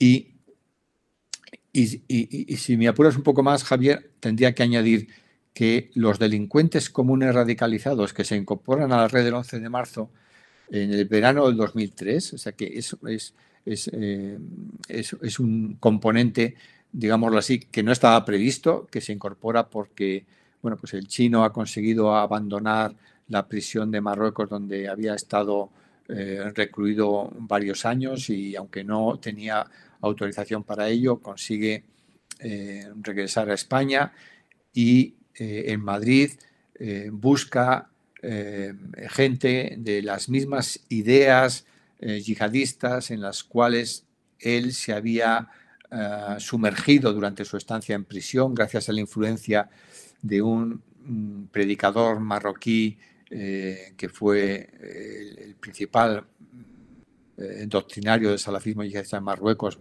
[0.00, 0.34] Y,
[1.72, 5.25] y si me apuras un poco más, Javier, tendría que añadir
[5.56, 10.10] que los delincuentes comunes radicalizados que se incorporan a la red del 11 de marzo
[10.68, 12.94] en el verano del 2003, o sea que es,
[13.64, 14.38] es, eh,
[15.38, 16.56] un componente,
[16.92, 20.26] digámoslo así, que no estaba previsto, que se incorpora porque
[20.60, 22.94] bueno, pues el chino ha conseguido abandonar
[23.28, 25.70] la prisión de Marruecos donde había estado
[26.10, 29.66] eh, recluido varios años y aunque no tenía
[30.02, 31.82] autorización para ello, consigue
[32.40, 34.12] eh, regresar a España
[34.74, 36.30] y en Madrid
[36.78, 37.88] eh, busca
[38.22, 38.74] eh,
[39.08, 41.64] gente de las mismas ideas
[41.98, 44.04] yihadistas en las cuales
[44.38, 45.48] él se había
[46.38, 49.70] sumergido durante su estancia en prisión gracias a la influencia
[50.20, 54.68] de un mm, predicador marroquí que fue
[55.42, 56.26] el, principal
[57.66, 59.78] doctrinario del salafismo yihadista en Marruecos,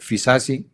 [0.00, 0.68] Fisasi,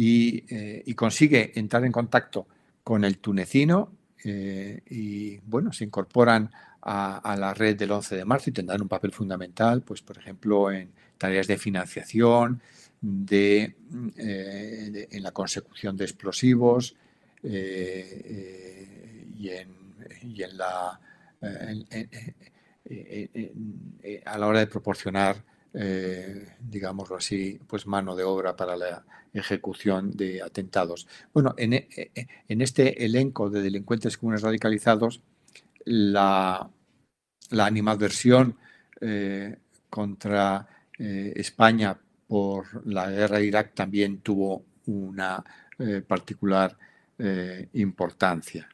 [0.00, 2.46] eh, y, consigue entrar en contacto
[2.84, 3.92] con el tunecino
[4.24, 8.86] eh, y bueno, se incorporan a, la red del 11 de marzo y tendrán un
[8.88, 12.62] papel fundamental, pues por ejemplo, en tareas de financiación,
[13.00, 13.74] de,
[14.16, 16.94] eh, en la consecución de explosivos
[17.42, 17.50] y
[19.50, 21.00] en, la,
[24.24, 25.42] a la hora de proporcionar
[25.80, 31.06] eh, digámoslo así, pues mano de obra para la ejecución de atentados.
[31.32, 35.22] Bueno, en, e, e, en este elenco de delincuentes comunes radicalizados,
[35.84, 36.68] la,
[37.50, 38.56] la animadversión
[39.00, 39.56] eh,
[39.88, 40.66] contra
[40.98, 45.44] eh, España por la guerra de Irak también tuvo una
[46.08, 46.76] particular
[47.74, 48.68] importancia.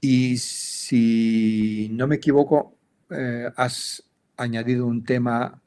[0.00, 2.74] Y si no me equivoco,
[3.56, 4.02] has
[4.42, 5.60] añadido un tema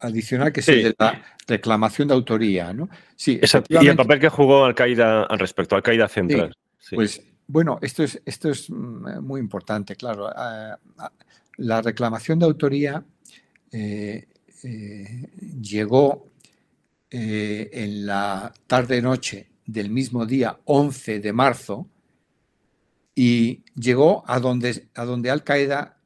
[0.00, 2.88] adicional que es el de la reclamación de autoría, ¿no?
[3.16, 6.56] Sí, y el papel que jugó Al-Qaeda al respecto, Al-Qaeda Central.
[6.90, 10.28] Pues bueno, esto es, esto es mm, muy importante, claro.
[10.34, 11.12] Ah, ah,
[11.58, 13.04] la reclamación de autoría
[13.70, 14.26] eh,
[14.64, 15.28] eh,
[15.60, 16.28] llegó
[17.10, 21.88] eh, en la tarde-noche del mismo día 11 de marzo
[23.14, 25.98] y llegó a donde, a donde Al-Qaeda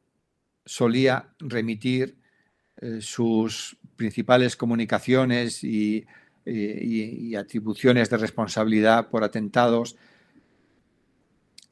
[0.67, 2.19] solía remitir
[2.77, 6.07] eh, sus principales comunicaciones y,
[7.37, 9.97] atribuciones de responsabilidad por atentados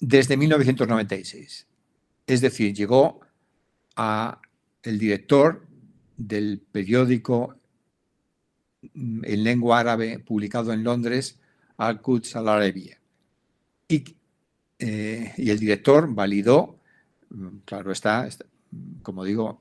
[0.00, 1.68] desde 1996.
[2.26, 3.20] Es decir, llegó
[3.94, 4.40] a
[4.82, 5.64] el director
[6.16, 7.56] del periódico
[8.94, 11.38] mm, en lengua árabe publicado en Londres,
[11.76, 12.98] Al-Quds al-Arabia.
[13.88, 14.16] Y,
[14.78, 16.78] eh, y, el director validó,
[17.30, 18.26] mm, claro está,
[19.02, 19.60] como digo,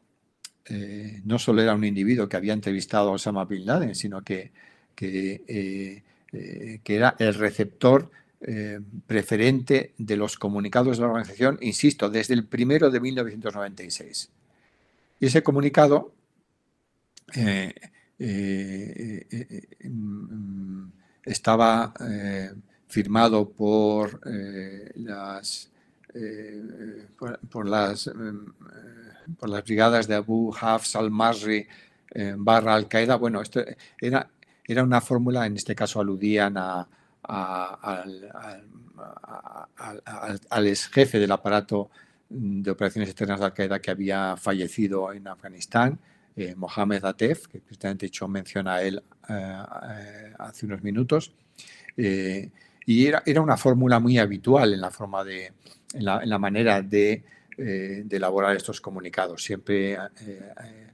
[0.65, 4.51] eh, no solo era un individuo que había entrevistado a Osama Bin Laden, sino que,
[4.95, 8.09] que, eh, eh, era el receptor
[9.07, 14.29] preferente de los comunicados de la organización, insisto, desde el primero de 1996.
[15.21, 16.11] Y ese comunicado
[21.25, 21.93] estaba
[22.89, 24.19] firmado por
[24.95, 25.71] las
[27.49, 28.09] por, las
[29.37, 31.67] por las brigadas de Abu Hafs al-Masri
[32.11, 33.15] eh, barra Al-Qaeda.
[33.15, 33.63] Bueno, esto
[33.99, 34.29] era,
[34.65, 36.87] era una fórmula, en este caso aludían al,
[40.67, 41.89] ex jefe del aparato
[42.29, 45.99] de operaciones externas de Al-Qaeda que había fallecido en Afganistán,
[46.35, 51.33] eh, Mohamed Atef, que precisamente hecho mención a él eh, hace unos minutos.
[51.95, 55.53] y era, era una fórmula muy habitual en la forma de,
[55.93, 57.23] en la manera de
[57.55, 60.51] eh, de elaborar estos comunicados, siempre eh,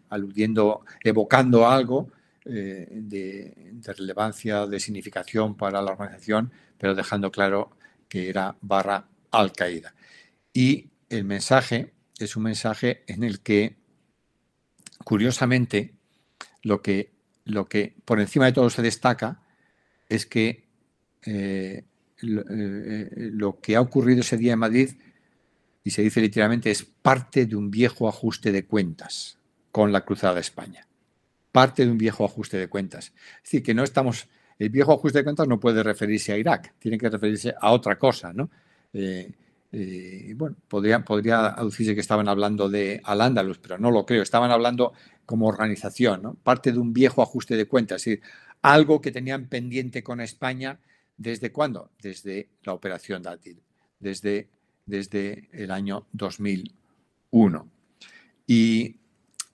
[0.10, 2.12] aludiendo, evocando algo
[2.43, 7.72] eh, de, relevancia, de significación para la organización, pero dejando claro
[8.10, 9.93] que era barra Al-Qaeda.
[10.52, 13.78] Y el mensaje es un mensaje en el que,
[15.06, 15.93] curiosamente,
[16.62, 17.14] lo que,
[17.45, 19.41] lo que por encima de todo se destaca
[20.10, 20.68] es que
[21.26, 21.86] eh,
[22.22, 24.90] eh, lo, que ha ocurrido ese día en Madrid,
[25.84, 29.38] y se dice literalmente, es parte de un viejo ajuste de cuentas
[29.72, 30.88] con la Cruzada de España.
[31.52, 33.14] Parte de un viejo ajuste de cuentas.
[33.38, 34.28] Es decir, que no estamos.
[34.58, 37.98] El viejo ajuste de cuentas no puede referirse a Irak, tiene que referirse a otra
[37.98, 38.50] cosa, ¿no?
[38.94, 44.22] Eh, bueno, podría, podría aducirse que estaban hablando de Al-Ándalus, pero no lo creo.
[44.22, 44.94] Estaban hablando
[45.26, 46.34] como organización, ¿no?
[46.36, 48.22] Parte de un viejo ajuste de cuentas, es decir,
[48.62, 50.80] algo que tenían pendiente con España
[51.20, 51.92] ¿Desde cuándo?
[52.02, 53.62] Desde la operación Dátil,
[54.00, 54.48] desde,
[54.86, 57.70] desde el año 2001.
[58.48, 58.96] Y,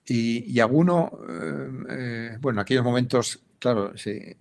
[0.06, 4.36] y, alguno, eh, eh, bueno, en aquellos momentos, claro, se,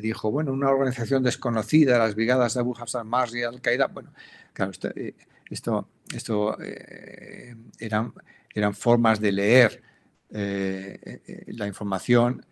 [0.00, 4.10] dijo, bueno, una organización desconocida, las brigadas de Abu Hassan Mars y Al-Qaeda, bueno,
[4.54, 5.14] claro, esto, eh,
[5.50, 6.56] esto
[7.78, 8.14] eran,
[8.54, 9.82] eran formas de leer
[10.30, 12.46] la información,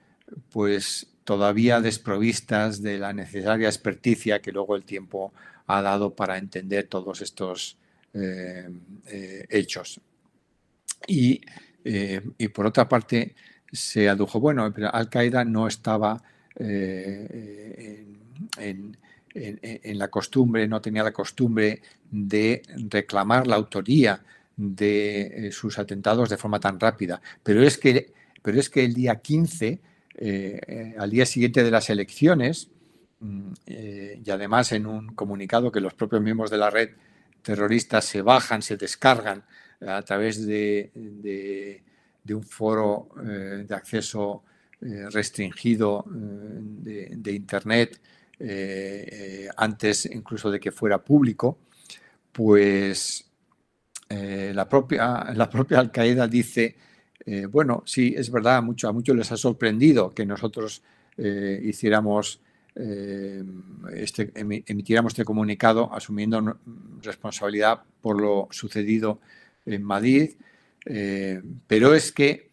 [0.50, 5.32] pues todavía desprovistas de la necesaria experticia que luego el tiempo
[5.68, 7.76] ha dado para entender todos estos
[8.12, 8.68] eh,
[9.06, 10.00] eh, hechos.
[11.06, 11.40] Y,
[11.84, 13.36] eh, y, por otra parte,
[13.70, 16.20] se adujo, bueno, Al-Qaeda no estaba
[16.56, 18.18] en,
[19.32, 22.60] en, la costumbre, no tenía la costumbre de
[22.90, 24.20] reclamar la autoría
[24.56, 27.22] de sus atentados de forma tan rápida.
[27.44, 28.12] Pero es que,
[28.42, 29.89] pero es que el día 15
[30.22, 32.68] eh, al día siguiente de las elecciones
[33.20, 36.90] mm, eh, y además en un comunicado que los propios miembros de la red
[37.40, 39.42] terrorista se bajan, se descargan
[39.80, 41.82] a través de,
[42.28, 44.44] un foro eh, de acceso
[44.80, 48.00] restringido de, Internet
[49.56, 51.58] antes incluso de que fuera público,
[52.32, 53.26] pues
[54.08, 56.76] la propia, la propia Al-Qaeda dice
[57.26, 60.82] eh, bueno, sí, es verdad, a, mucho, a muchos les ha sorprendido que nosotros
[61.16, 62.40] eh, hiciéramos,
[62.74, 63.42] eh,
[63.94, 66.58] este, emitiéramos este comunicado asumiendo
[67.02, 69.20] responsabilidad por lo sucedido
[69.66, 70.30] en Madrid,
[71.66, 72.50] pero es que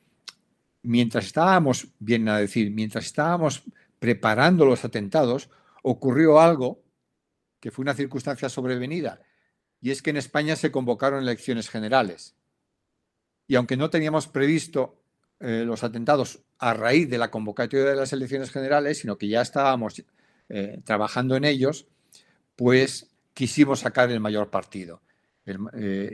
[0.83, 3.63] mientras estábamos, bien a decir, mientras estábamos
[3.99, 5.49] preparando los atentados,
[5.81, 6.81] ocurrió algo
[7.61, 9.21] que fue una circunstancia sobrevenida,
[9.81, 12.36] y es que en España se convocaron elecciones generales.
[13.47, 14.97] Y aunque no teníamos previsto
[15.39, 19.41] eh, los atentados a raíz de la convocatoria de las elecciones generales, sino que ya
[19.41, 20.03] estábamos
[20.49, 21.85] eh, trabajando en ellos,
[22.55, 25.01] pues quisimos sacar el mayor partido.
[25.45, 26.11] Eh,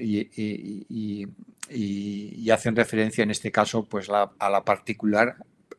[0.89, 1.25] y,
[2.51, 5.37] hacen referencia en este caso pues a la particular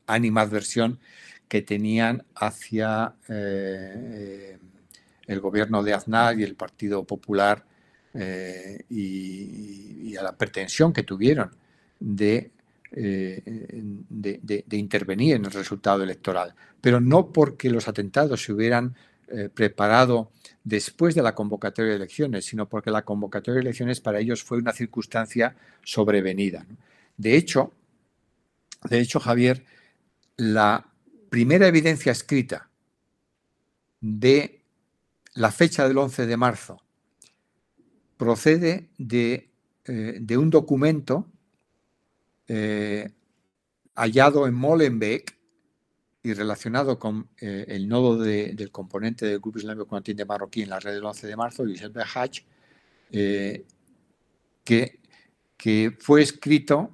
[0.09, 0.99] animadversión
[1.47, 4.59] que tenían hacia el
[5.41, 7.65] gobierno de Aznar y el Partido Popular
[8.15, 11.51] eh, y, a la pretensión que tuvieron
[11.99, 12.53] de,
[12.93, 18.95] eh, de, intervenir en el resultado electoral, pero no porque los atentados se hubieran
[19.27, 20.31] eh, preparado
[20.63, 24.59] después de la convocatoria de elecciones, sino porque la convocatoria de elecciones para ellos fue
[24.59, 26.65] una circunstancia sobrevenida.
[27.17, 27.73] De hecho,
[28.89, 29.65] de hecho, Javier,
[30.37, 30.87] la
[31.31, 32.69] primera evidencia escrita
[34.01, 34.61] de
[35.35, 36.85] la fecha del 11 de marzo
[38.17, 39.51] procede de,
[39.85, 41.31] eh, un documento
[42.47, 43.11] eh,
[43.95, 45.37] hallado en Molenbeek
[46.23, 50.81] y relacionado con eh, el nodo del componente del Grupo Islámico de Marroquí en la
[50.81, 52.45] red del 11 de marzo, Yusef Behaj,
[54.65, 55.01] que,
[55.57, 56.91] que fue escrito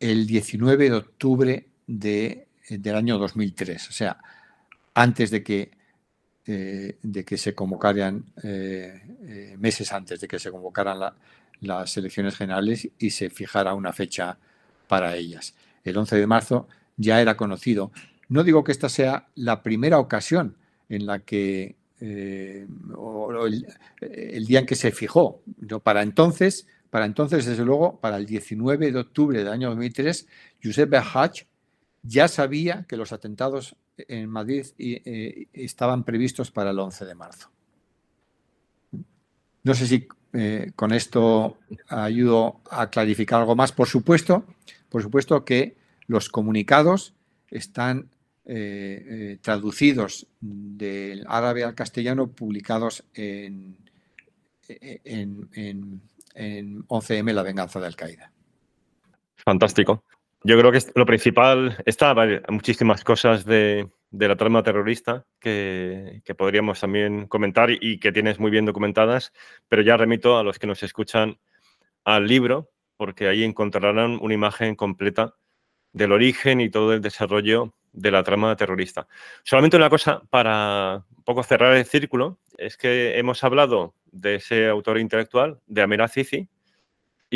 [0.00, 4.18] el 19 de octubre de, del año 2003, o sea,
[4.94, 5.70] antes de que
[6.46, 11.14] eh, de que se convocaran eh, eh, meses antes de que se convocaran
[11.60, 14.36] las elecciones generales y se fijara una fecha
[14.86, 15.54] para ellas.
[15.84, 16.68] El 11 de marzo
[16.98, 17.92] ya era conocido.
[18.28, 20.58] No digo que esta sea la primera ocasión
[20.90, 21.76] en la que,
[22.94, 25.40] o, el, día en que se fijó.
[25.82, 30.26] Para entonces, para entonces, desde luego, para el 19 de octubre del año 2003,
[30.62, 31.46] Josep Behach
[32.02, 37.50] ya sabía que los atentados en Madrid eh, estaban previstos para el 11 de marzo.
[39.62, 43.72] No sé si eh, con esto ayudo a clarificar algo más.
[43.72, 44.44] Por supuesto,
[44.88, 45.76] por supuesto que
[46.06, 47.14] los comunicados
[47.48, 48.10] están
[48.46, 53.78] eh, traducidos del árabe al castellano, publicados en,
[54.68, 56.00] en, en,
[56.34, 58.30] en 11M, La venganza de Al-Qaeda.
[59.36, 60.02] Fantástico.
[60.46, 62.14] Yo creo que lo principal, está
[62.50, 68.66] muchísimas cosas de, la trama terrorista que, podríamos también comentar y que tienes muy bien
[68.66, 69.32] documentadas,
[69.68, 71.38] pero ya remito a los que nos escuchan
[72.04, 75.34] al libro, porque ahí encontrarán una imagen completa
[75.94, 79.08] del origen y todo el desarrollo de la trama terrorista.
[79.44, 84.68] Solamente una cosa para un poco cerrar el círculo, es que hemos hablado de ese
[84.68, 86.50] autor intelectual, de Amir Azizi,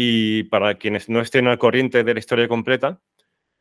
[0.00, 3.00] y para quienes no estén al corriente de la historia completa,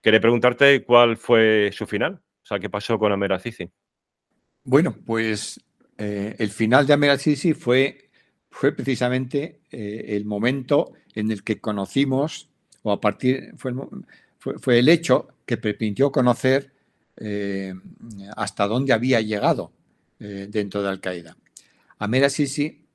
[0.04, 3.68] quería preguntarte cuál fue su final, o sea, qué pasó con Amir Azizi.
[4.64, 5.60] Bueno, pues
[5.98, 8.12] eh, el final de Amir Azizi fue,
[8.52, 12.52] fue precisamente eh, el momento en el que conocimos,
[12.84, 13.80] o a partir, fue el,
[14.38, 16.72] fue, el hecho que permitió conocer
[17.16, 17.74] eh,
[18.36, 19.72] hasta dónde había llegado
[20.20, 21.36] dentro de Al-Qaeda.
[21.98, 22.86] Amir Azizi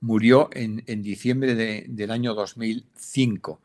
[0.00, 3.60] murió en, diciembre del año 2005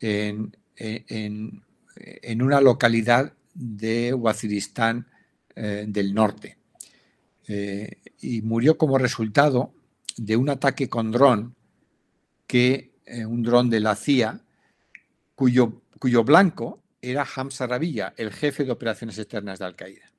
[0.00, 5.06] en, en, una localidad de Waziristán
[5.54, 6.56] eh, del norte.
[7.48, 9.72] Eh, y murió como resultado
[10.16, 11.54] de un ataque con dron,
[12.46, 14.40] que, eh, un dron de la CIA,
[15.34, 20.12] cuyo, cuyo blanco era Hamza Rabilla, el jefe de operaciones externas de Al-Qaeda.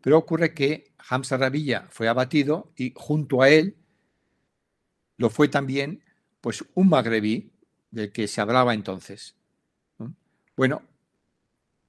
[0.00, 3.74] Pero ocurre que Hamza Rabilla fue abatido y junto a él
[5.16, 6.02] lo fue también
[6.40, 7.50] pues, un magrebí
[7.90, 9.34] del que se hablaba entonces.
[10.56, 10.82] Bueno,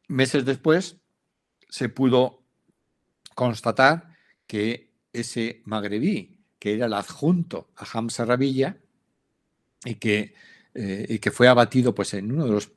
[0.07, 0.97] meses después
[1.69, 2.43] se pudo
[3.35, 4.15] constatar
[4.45, 8.77] que ese magrebí, que era el adjunto a Hamza Rabilla
[9.85, 10.33] y que,
[10.73, 12.71] eh, que fue abatido pues, en uno de los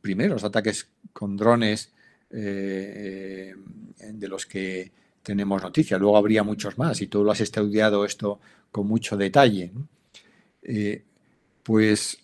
[0.00, 1.92] primeros ataques con drones
[2.30, 3.54] eh,
[3.98, 5.98] de los que tenemos noticia.
[5.98, 8.40] Luego habría muchos más y tú lo has estudiado esto
[8.70, 9.72] con mucho detalle.
[10.62, 11.04] Eh,
[11.62, 12.18] pues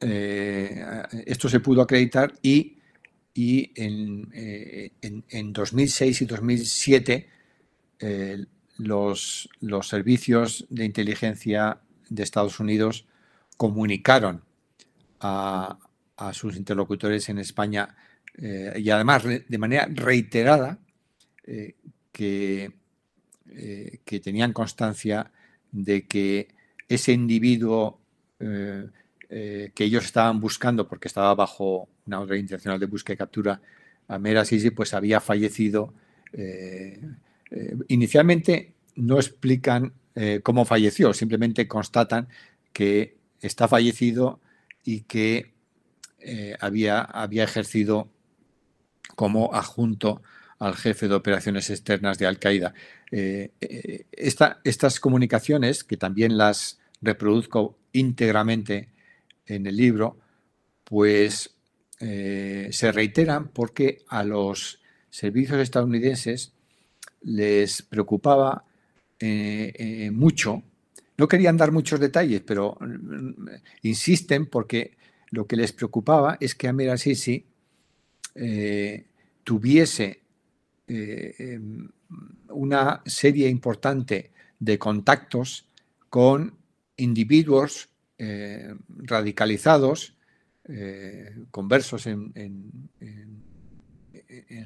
[0.00, 0.84] eh,
[1.26, 2.78] esto se pudo acreditar y,
[3.32, 7.28] y en, eh, en, 2006 y 2007
[8.78, 11.80] los, los servicios de inteligencia
[12.10, 13.06] de Estados Unidos
[13.56, 14.42] comunicaron
[15.20, 15.78] a,
[16.16, 17.96] a sus interlocutores en España
[18.36, 20.78] y además de manera reiterada
[22.12, 22.72] que,
[24.04, 25.30] que tenían constancia
[25.74, 26.48] de que
[26.88, 28.00] ese individuo
[28.38, 28.86] eh,
[29.28, 33.60] eh, que ellos estaban buscando, porque estaba bajo una orden internacional de búsqueda y captura,
[34.06, 35.92] Amera Sisi, pues había fallecido.
[36.32, 37.00] Eh,
[37.88, 39.92] inicialmente no explican
[40.44, 42.28] cómo falleció, simplemente constatan
[42.72, 44.40] que está fallecido
[44.84, 45.52] y que
[46.60, 48.08] había, había ejercido
[49.16, 50.22] como adjunto
[50.58, 52.74] al jefe de operaciones externas de Al-Qaeda.
[53.10, 58.88] Eh, eh, estas comunicaciones, que también las reproduzco íntegramente
[59.46, 60.18] en el libro,
[60.84, 61.54] pues
[62.00, 64.80] eh, se reiteran porque a los
[65.10, 66.52] servicios estadounidenses
[67.22, 68.64] les preocupaba
[70.12, 70.62] mucho.
[71.16, 73.48] No querían dar muchos detalles, pero mm,
[73.82, 74.98] insisten porque
[75.30, 77.46] lo que les preocupaba es que Amir Sisi
[79.44, 80.23] tuviese
[80.86, 81.88] eh, em,
[82.50, 85.66] una serie importante de contactos
[86.10, 86.58] con
[86.98, 90.14] individuos eh, radicalizados,
[90.66, 92.90] eh, conversos en, en,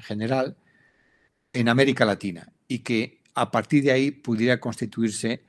[0.01, 0.57] general,
[1.53, 5.43] en América Latina y que a partir de ahí pudiera constituirse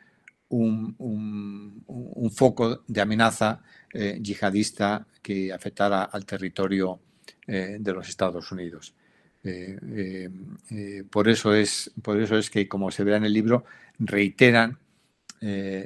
[0.50, 3.62] un foco de amenaza
[3.94, 7.00] yihadista que afectara al territorio
[7.46, 8.96] de los Estados Unidos.
[9.44, 10.30] Eh, eh,
[10.70, 13.66] eh, por, eso es, por eso es que, como se verá en el libro,
[14.00, 14.78] reiteran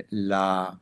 [0.10, 0.80] la,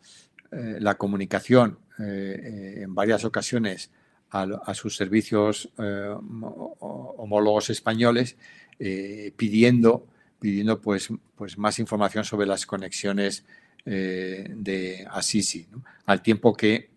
[0.97, 3.91] comunicación en varias ocasiones
[4.29, 8.37] a, sus servicios homólogos españoles
[9.35, 10.07] pidiendo,
[10.39, 13.43] pidiendo pues, pues más información sobre las conexiones
[13.83, 15.67] de Assisi,
[16.05, 16.89] al tiempo que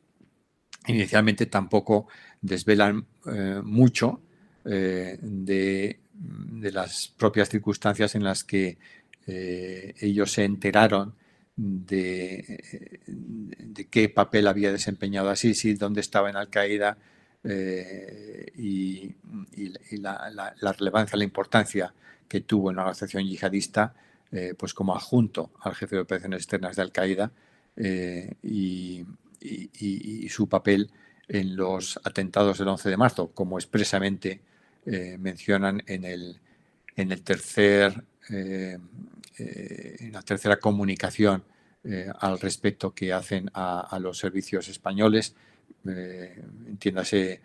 [0.86, 2.06] inicialmente tampoco
[2.40, 3.04] desvelan
[3.64, 4.20] mucho
[4.66, 5.98] eh, de,
[6.72, 8.78] las propias circunstancias en las que
[9.26, 11.14] eh, ellos se enteraron
[11.54, 12.62] de,
[13.06, 16.96] de, qué papel había desempeñado Assisi, dónde estaba en Al-Qaeda
[17.44, 19.14] eh, y,
[19.98, 21.92] la, relevancia, la importancia
[22.26, 23.94] que tuvo en la organización yihadista,
[24.56, 27.30] pues como adjunto al jefe de operaciones externas de Al-Qaeda
[28.42, 29.04] y,
[30.28, 30.90] su papel
[31.28, 34.40] en los atentados del 11 de marzo, como expresamente
[34.86, 36.38] eh, mencionan en el,
[36.94, 38.78] en el tercer, eh,
[39.38, 41.44] eh, en la tercera comunicación
[42.18, 45.36] al respecto que hacen a, los servicios españoles,
[45.84, 47.42] entiéndase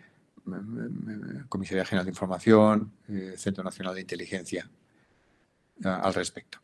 [1.46, 2.90] Comisaría General de Información,
[3.36, 4.66] Centro Nacional de Inteligencia,
[5.84, 6.58] al respecto.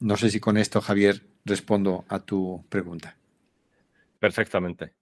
[0.00, 3.16] No sé si con esto, Javier, respondo a tu pregunta.
[4.18, 4.92] Perfectamente.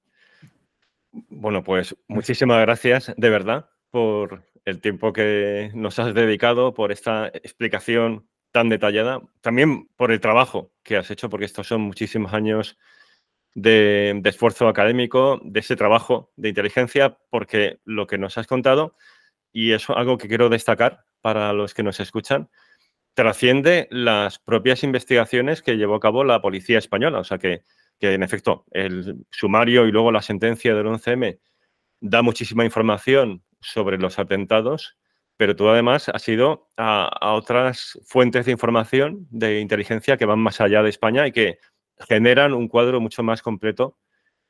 [1.10, 7.28] Bueno, pues muchísimas gracias de verdad por el tiempo que nos has dedicado, por esta
[7.28, 12.78] explicación tan detallada, también por el trabajo que has hecho, porque estos son muchísimos años
[13.54, 18.94] de, esfuerzo académico, de ese trabajo de inteligencia, porque lo que nos has contado,
[19.52, 22.50] y es algo que quiero destacar para los que nos escuchan,
[23.14, 27.18] trasciende las propias investigaciones que llevó a cabo la policía española.
[27.18, 27.62] O sea que,
[27.98, 31.40] que en efecto, el sumario y luego la sentencia del 11M
[32.00, 34.96] da muchísima información sobre los atentados,
[35.36, 40.60] pero tú además has ido a, otras fuentes de información de inteligencia que van más
[40.60, 41.58] allá de España y que
[42.08, 43.96] generan un cuadro mucho más completo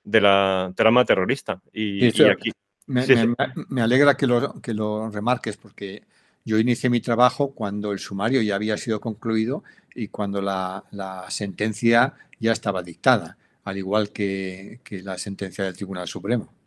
[0.02, 1.60] de la trama terrorista.
[1.72, 2.52] Y, aquí.
[2.86, 6.04] Me, alegra que lo, que lo remarques porque
[6.44, 9.62] yo inicié mi trabajo cuando el sumario ya había sido concluido
[9.94, 10.84] y cuando la,
[11.28, 16.57] sentencia ya estaba dictada, al igual que la sentencia del Tribunal Supremo.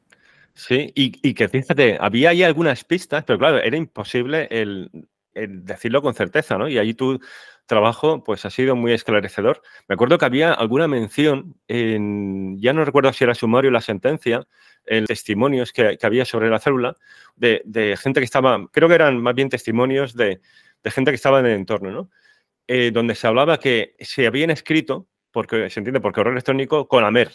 [0.56, 4.90] Sí, y, que fíjate, había ahí algunas pistas, pero claro, era imposible el,
[5.34, 6.68] decirlo con certeza, ¿no?
[6.68, 7.20] Y ahí tu
[7.66, 9.62] trabajo, pues, ha sido muy esclarecedor.
[9.88, 13.82] Me acuerdo que había alguna mención en, ya no recuerdo si era sumario o la
[13.82, 14.46] sentencia,
[14.86, 16.98] en testimonios que, había sobre la célula,
[17.36, 20.42] de, gente que estaba, creo que eran más bien testimonios de,
[20.84, 22.10] gente que estaba en el entorno, ¿no?
[22.68, 27.04] Eh, donde se hablaba que se habían escrito, porque se entiende por correo electrónico, con
[27.04, 27.32] Amer.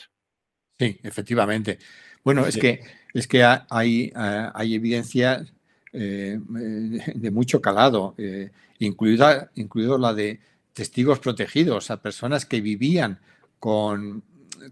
[0.78, 1.78] Sí, efectivamente.
[2.24, 2.80] Bueno, es que,
[3.18, 5.44] es que hay, eh, hay evidencia
[5.93, 10.40] eh, de mucho calado, eh, incluida, incluido la de
[10.74, 13.18] testigos protegidos, a personas que vivían
[13.59, 14.22] con,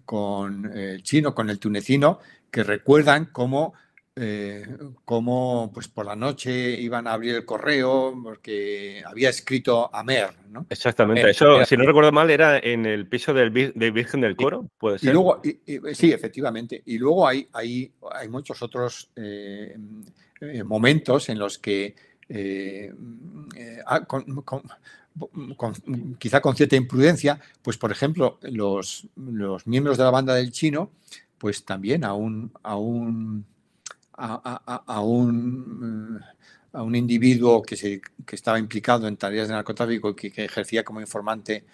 [0.05, 2.19] con el chino, con el tunecino,
[2.51, 3.73] que recuerdan cómo
[4.17, 4.65] eh,
[5.05, 10.67] cómo pues por la noche iban a abrir el correo porque había escrito Amer, ¿no?
[10.71, 11.31] Exactamente.
[11.31, 15.11] Eso, si no recuerdo mal, era en el piso del, Virgen del Coro, puede ser.
[15.11, 15.43] Y luego,
[15.93, 16.81] sí, efectivamente.
[16.87, 19.77] Y luego hay, hay, hay muchos otros eh,
[20.41, 21.97] eh, momentos en los que
[23.87, 24.07] ah,
[26.19, 30.93] quizá con cierta imprudencia, pues por ejemplo, los, los miembros de la banda del chino,
[31.39, 32.53] pues también a, un,
[34.17, 35.01] a
[36.83, 41.01] un individuo que, se, que estaba implicado en tareas de narcotráfico y que, ejercía como
[41.01, 41.65] informante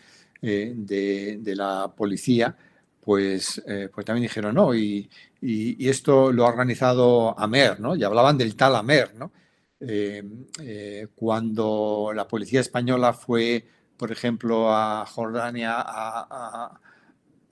[0.42, 2.56] eh, de, la policía,
[3.00, 4.74] pues, eh, pues también dijeron no.
[4.74, 5.08] Y,
[5.40, 7.96] y, esto lo ha organizado Amer, ¿no?
[7.96, 9.32] Y hablaban del tal Amer, ¿no?
[9.80, 16.80] Eh, cuando la policía española fue, por ejemplo, a Jordania a,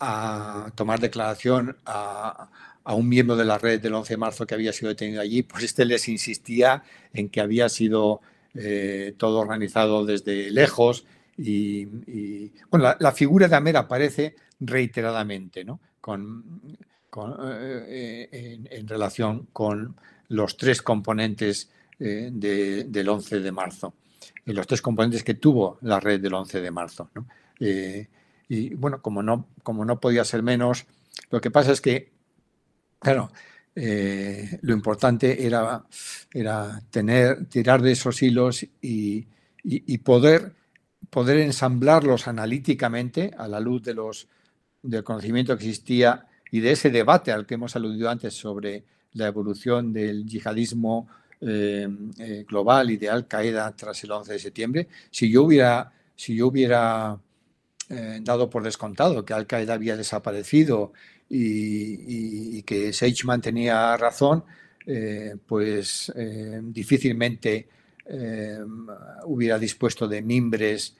[0.00, 2.48] a tomar declaración a,
[2.88, 5.42] a un miembro de la red del 11 de marzo que había sido detenido allí,
[5.42, 6.82] pues este les insistía
[7.12, 8.22] en que había sido
[8.54, 11.04] eh, todo organizado desde lejos
[11.36, 11.84] y,
[12.70, 15.80] bueno, la, figura de Amer aparece reiteradamente, ¿no?
[16.00, 16.62] Con,
[17.46, 19.94] eh, en, relación con
[20.28, 21.70] los tres componentes
[22.00, 23.92] eh, del 11 de marzo,
[24.46, 27.10] los tres componentes que tuvo la red del 11 de marzo.
[28.48, 30.86] y bueno, como no, como no podía ser menos,
[31.30, 32.16] lo que pasa es que
[33.00, 33.30] Claro,
[33.76, 35.84] eh, lo importante era,
[36.90, 39.26] tener, tirar de esos hilos y,
[39.98, 40.52] poder,
[41.10, 44.26] poder ensamblarlos analíticamente a la luz de los,
[44.82, 49.28] del conocimiento que existía y de ese debate al que hemos aludido antes sobre la
[49.28, 51.08] evolución del yihadismo
[51.40, 51.88] eh,
[52.18, 54.88] eh, global y de Al Qaeda tras el 11 de septiembre.
[55.10, 55.92] Si yo hubiera
[58.20, 60.92] dado por descontado que Al Qaeda había desaparecido
[61.28, 64.44] y, que Seichmann tenía razón,
[64.86, 67.68] eh, pues eh, difícilmente
[68.06, 68.58] eh,
[69.24, 70.96] hubiera dispuesto de mimbres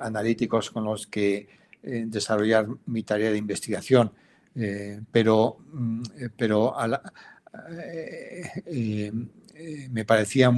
[0.00, 1.46] analíticos con los que
[1.82, 4.10] desarrollar mi tarea de investigación.
[5.12, 6.02] pero mm,
[6.34, 6.74] pero
[9.90, 10.50] me, parecía,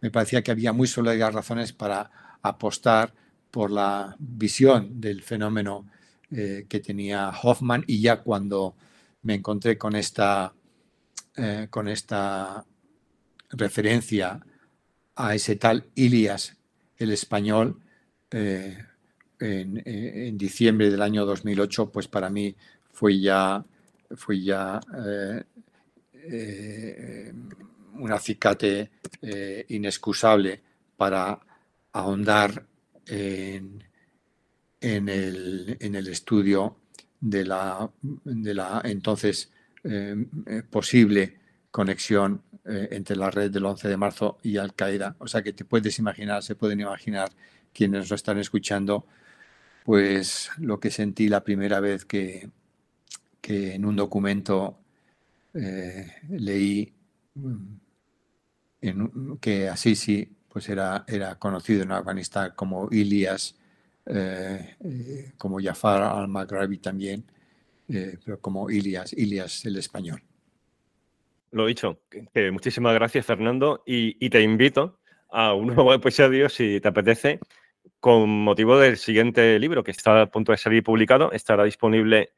[0.00, 3.12] me parecía que había muy sólidas razones para apostar
[3.50, 5.84] por la visión del fenómeno
[6.34, 8.74] eh, que tenía Hoffman y ya cuando
[9.22, 10.54] me encontré con esta,
[11.36, 12.64] eh, con esta
[13.50, 14.40] referencia
[15.16, 16.56] a ese tal Ilias,
[16.96, 17.80] el español,
[18.30, 18.78] eh,
[19.40, 22.54] en, diciembre del año 2008, pues para mí
[22.92, 23.62] fue ya,
[24.16, 24.80] fue ya
[27.94, 28.90] un acicate
[29.68, 30.62] inexcusable
[30.96, 31.38] para
[31.92, 32.64] ahondar
[33.06, 33.84] en,
[34.82, 36.76] en el, en el estudio
[37.20, 39.50] de la, de la entonces
[39.84, 41.38] eh, eh, posible
[41.70, 45.16] conexión eh, entre la red del 11 de marzo y Al Qaeda.
[45.18, 47.30] O sea que te puedes imaginar, se pueden imaginar
[47.72, 49.06] quienes nos están escuchando,
[49.84, 52.50] pues lo que sentí la primera vez que,
[53.40, 54.78] que en un documento
[56.28, 56.92] leí
[57.34, 57.74] mm,
[58.80, 63.56] en, que Assisi pues era, era conocido en Afganistán como Ilias,
[65.38, 67.24] como Jafar al-Maghrabi también,
[67.86, 70.22] pero como Ilias, Ilias el español.
[71.52, 72.00] Lo dicho,
[72.32, 74.98] que muchísimas gracias Fernando y, te invito
[75.30, 77.40] a un nuevo episodio si te apetece
[78.00, 81.30] con motivo del siguiente libro que está a punto de salir publicado.
[81.30, 82.30] Estará disponible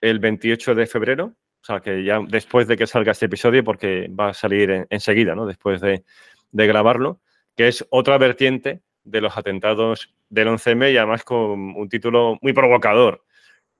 [0.00, 4.08] el 28 de febrero, o sea que ya después de que salga este episodio, porque
[4.08, 5.44] va a salir enseguida, ¿no?
[5.44, 6.04] Después de,
[6.50, 7.20] de grabarlo,
[7.54, 12.52] que es otra vertiente de los atentados del 11M y además con un título muy
[12.52, 13.24] provocador,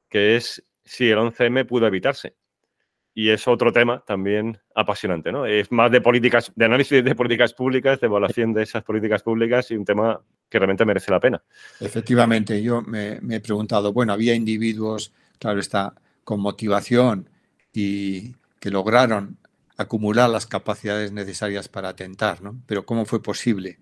[0.08, 2.34] que es si el 11M pudo evitarse
[3.18, 5.44] y es otro tema también apasionante, ¿no?
[5.44, 9.68] Es más de políticas, de análisis de políticas públicas, de evaluación de esas políticas públicas
[9.72, 11.42] y un tema que realmente merece la pena.
[11.80, 17.28] Efectivamente, yo me, he preguntado, bueno, había individuos, claro está, con motivación
[17.72, 19.36] y que lograron
[19.76, 22.62] acumular las capacidades necesarias para atentar, ¿no?
[22.66, 23.78] Pero ¿cómo fue posible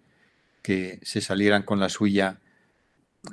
[0.66, 2.40] que se salieran con la suya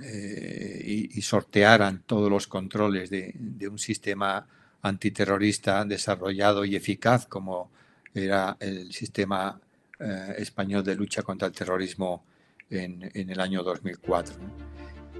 [0.03, 3.34] eh, y, sortearan todos los controles de,
[3.68, 4.45] un sistema
[4.84, 7.72] antiterrorista desarrollado y eficaz como
[8.14, 9.60] era el sistema
[9.99, 12.23] eh, español de lucha contra el terrorismo
[12.69, 14.35] en, el año 2004.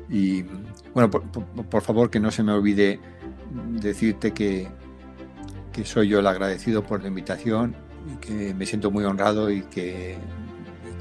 [0.08, 0.44] Y
[0.94, 3.00] bueno, por, favor que no se me olvide
[3.82, 4.68] decirte que,
[5.72, 7.76] que soy yo el agradecido por la invitación
[8.22, 10.16] que me siento muy honrado y que,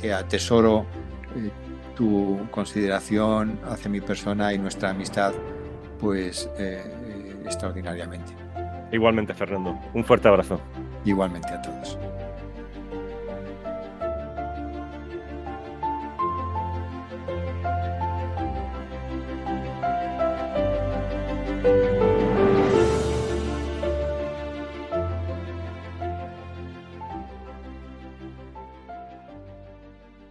[0.01, 0.86] que atesoro
[1.37, 1.51] eh,
[1.97, 5.33] tu consideración hacia mi persona y nuestra amistad
[6.01, 6.83] pues eh,
[7.45, 8.33] extraordinariamente.
[8.91, 9.79] Igualmente, Fernando.
[9.95, 10.61] Un fuerte abrazo.
[11.05, 11.99] Igualmente a todos.
[21.63, 22.02] thank